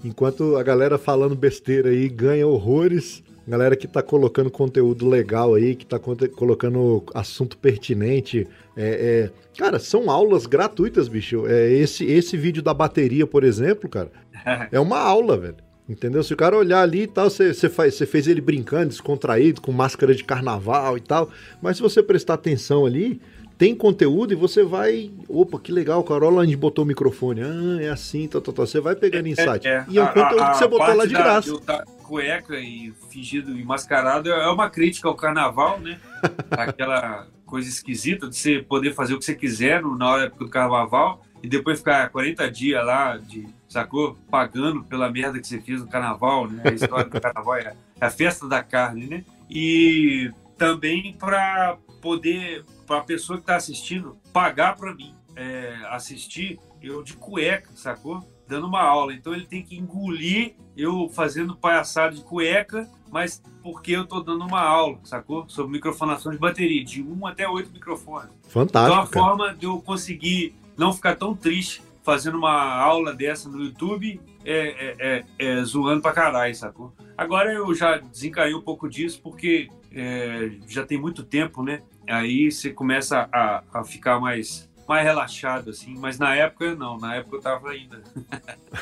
[0.05, 5.75] Enquanto a galera falando besteira aí ganha horrores, galera que tá colocando conteúdo legal aí,
[5.75, 8.47] que tá colocando assunto pertinente.
[8.77, 9.31] É, é...
[9.59, 11.47] Cara, são aulas gratuitas, bicho.
[11.47, 14.11] É, esse, esse vídeo da bateria, por exemplo, cara,
[14.71, 15.57] é uma aula, velho.
[15.89, 16.23] Entendeu?
[16.23, 19.61] Se o cara olhar ali e tal, você, você, faz, você fez ele brincando, descontraído,
[19.61, 21.29] com máscara de carnaval e tal.
[21.61, 23.21] Mas se você prestar atenção ali,
[23.59, 25.11] tem conteúdo e você vai.
[25.29, 27.43] Opa, que legal, Carol onde botou o microfone.
[27.43, 28.67] Ah, é assim, tá, tá, tá.
[28.67, 29.67] Você vai pegando é, insight.
[29.67, 29.85] É, é.
[29.89, 31.61] E é um a, conteúdo a, que você botou lá de graça.
[31.61, 35.99] Da cueca e fingido e mascarado é uma crítica ao carnaval, né?
[36.51, 41.25] Aquela coisa esquisita de você poder fazer o que você quiser na época do carnaval
[41.43, 44.15] e depois ficar 40 dias lá de sacou?
[44.31, 46.63] Pagando pela merda que você fez no carnaval, né?
[46.67, 49.25] A história do carnaval é a festa da carne, né?
[49.49, 56.61] E também para poder, para a pessoa que está assistindo, pagar para mim é, assistir
[56.83, 58.23] eu de cueca, sacou?
[58.47, 59.15] Dando uma aula.
[59.15, 64.45] Então ele tem que engolir eu fazendo palhaçada de cueca, mas porque eu tô dando
[64.45, 65.49] uma aula, sacou?
[65.49, 68.31] Sobre microfonação de bateria, de um até oito microfones.
[68.49, 68.93] Fantástico.
[68.93, 73.63] Então a forma de eu conseguir não ficar tão triste fazendo uma aula dessa no
[73.63, 76.93] YouTube é, é, é, é zoando pra caralho, sacou?
[77.17, 81.83] Agora eu já desencarei um pouco disso porque é, já tem muito tempo, né?
[82.09, 87.17] Aí você começa a, a ficar mais mais relaxado, assim, mas na época não, na
[87.17, 88.01] época eu tava ainda.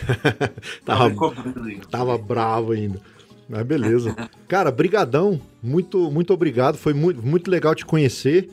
[0.85, 1.13] tava,
[1.91, 3.01] tava bravo ainda.
[3.49, 4.15] Mas beleza.
[4.47, 8.49] Cara, brigadão, muito, muito obrigado, foi muito, muito legal te conhecer.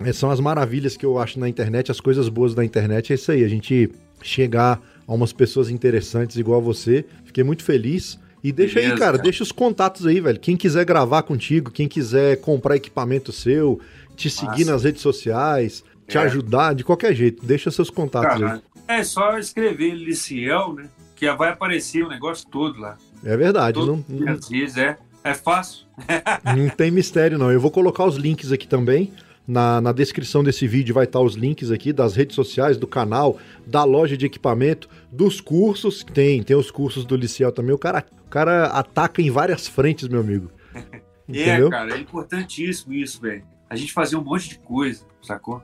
[0.00, 3.14] Essas são as maravilhas que eu acho na internet, as coisas boas da internet, é
[3.14, 3.90] isso aí, a gente
[4.20, 7.04] chegar a umas pessoas interessantes igual você.
[7.24, 8.18] Fiquei muito feliz.
[8.42, 10.38] E deixa Beleza, aí, cara, cara, deixa os contatos aí, velho.
[10.38, 13.80] Quem quiser gravar contigo, quem quiser comprar equipamento seu,
[14.16, 14.72] te seguir Nossa.
[14.72, 16.22] nas redes sociais, te é.
[16.22, 18.62] ajudar de qualquer jeito, deixa seus contatos cara, aí.
[18.86, 20.88] É só escrever Liciel, né?
[21.16, 22.96] Que vai aparecer o negócio todo lá.
[23.24, 23.78] É verdade.
[23.78, 24.32] Todo, não, não...
[24.32, 24.98] Às vezes é.
[25.24, 25.86] É fácil.
[26.56, 27.50] não tem mistério, não.
[27.50, 29.12] Eu vou colocar os links aqui também.
[29.46, 33.38] Na, na descrição desse vídeo vai estar os links aqui das redes sociais, do canal,
[33.66, 36.04] da loja de equipamento, dos cursos.
[36.04, 37.74] Tem, tem os cursos do Liceu também.
[37.74, 40.50] O cara, o cara ataca em várias frentes, meu amigo.
[41.28, 41.68] Entendeu?
[41.68, 43.44] É, cara, é importantíssimo isso, velho.
[43.70, 45.62] A gente fazer um monte de coisa, sacou?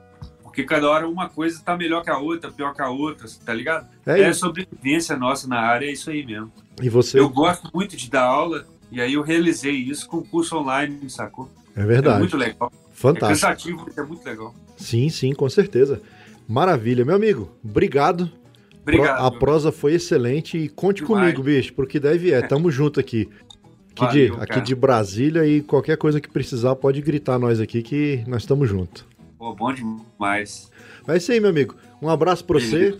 [0.59, 3.55] Porque cada hora uma coisa tá melhor que a outra, pior que a outra, tá
[3.55, 3.87] ligado?
[4.05, 6.51] É, é sobrevivência nossa na área, é isso aí mesmo.
[6.83, 7.21] E você?
[7.21, 11.49] Eu gosto muito de dar aula, e aí eu realizei isso com curso online, sacou?
[11.77, 12.17] É verdade.
[12.17, 12.73] É muito legal.
[12.91, 13.25] Fantástico.
[13.25, 14.53] É cansativo, é muito legal.
[14.77, 16.03] Sim, sim, com certeza.
[16.49, 17.05] Maravilha.
[17.05, 18.29] Meu amigo, obrigado.
[18.83, 19.25] Obrigado.
[19.25, 21.35] A prosa foi excelente e conte Demais.
[21.35, 22.43] comigo, bicho, porque deve é.
[22.43, 23.29] Tamo junto aqui.
[23.93, 27.81] Aqui, Valeu, de, aqui de Brasília e qualquer coisa que precisar pode gritar nós aqui
[27.81, 29.07] que nós estamos juntos.
[29.39, 30.71] Pô, bom demais.
[31.07, 31.77] É isso aí, meu amigo.
[32.03, 32.99] Um abraço para você.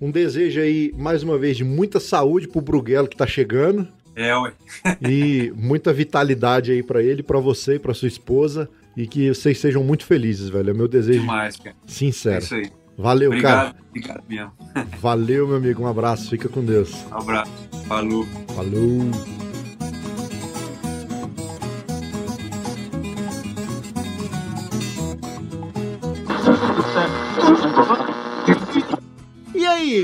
[0.00, 3.86] Um desejo aí, mais uma vez, de muita saúde pro Bruguelo que tá chegando.
[4.14, 4.52] É, ué.
[5.00, 8.68] e muita vitalidade aí para ele, para você e para sua esposa.
[8.96, 10.70] E que vocês sejam muito felizes, velho.
[10.70, 11.76] É meu desejo Demais, cara.
[11.86, 12.36] sincero.
[12.36, 12.70] É isso aí.
[12.98, 13.76] Valeu, obrigado, cara.
[13.90, 14.52] Obrigado mesmo.
[15.00, 15.82] Valeu, meu amigo.
[15.82, 16.30] Um abraço.
[16.30, 17.04] Fica com Deus.
[17.12, 17.52] Um abraço.
[17.86, 18.26] Falou.
[18.54, 19.45] Falou.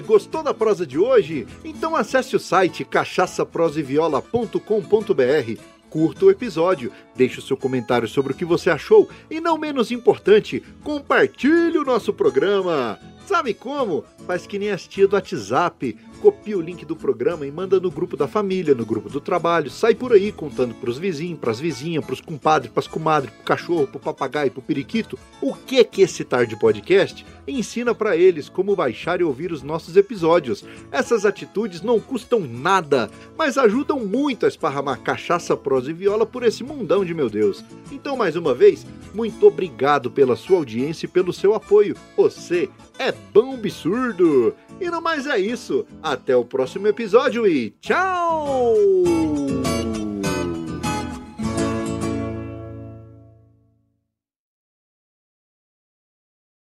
[0.00, 1.46] Gostou da prosa de hoje?
[1.64, 8.46] Então acesse o site cachaçaproseviola.com.br curta o episódio, deixe o seu comentário sobre o que
[8.46, 12.98] você achou e, não menos importante, compartilhe o nosso programa.
[13.26, 14.02] Sabe como?
[14.26, 15.94] Faz que nem as tia do WhatsApp.
[16.22, 19.68] Copia o link do programa e manda no grupo da família, no grupo do trabalho.
[19.68, 23.98] Sai por aí contando pros vizinhos, pras vizinhas, pros compadres, pras comadres, pro cachorro, pro
[23.98, 29.24] papagaio, pro periquito, o que que esse tarde podcast ensina para eles como baixar e
[29.24, 30.64] ouvir os nossos episódios.
[30.92, 36.44] Essas atitudes não custam nada, mas ajudam muito a esparramar cachaça, prosa e viola por
[36.44, 37.64] esse mundão de meu Deus.
[37.90, 41.96] Então, mais uma vez, muito obrigado pela sua audiência e pelo seu apoio.
[42.16, 44.54] Você é bom absurdo!
[44.80, 45.86] E no mais é isso.
[46.02, 48.74] Até o próximo episódio e tchau!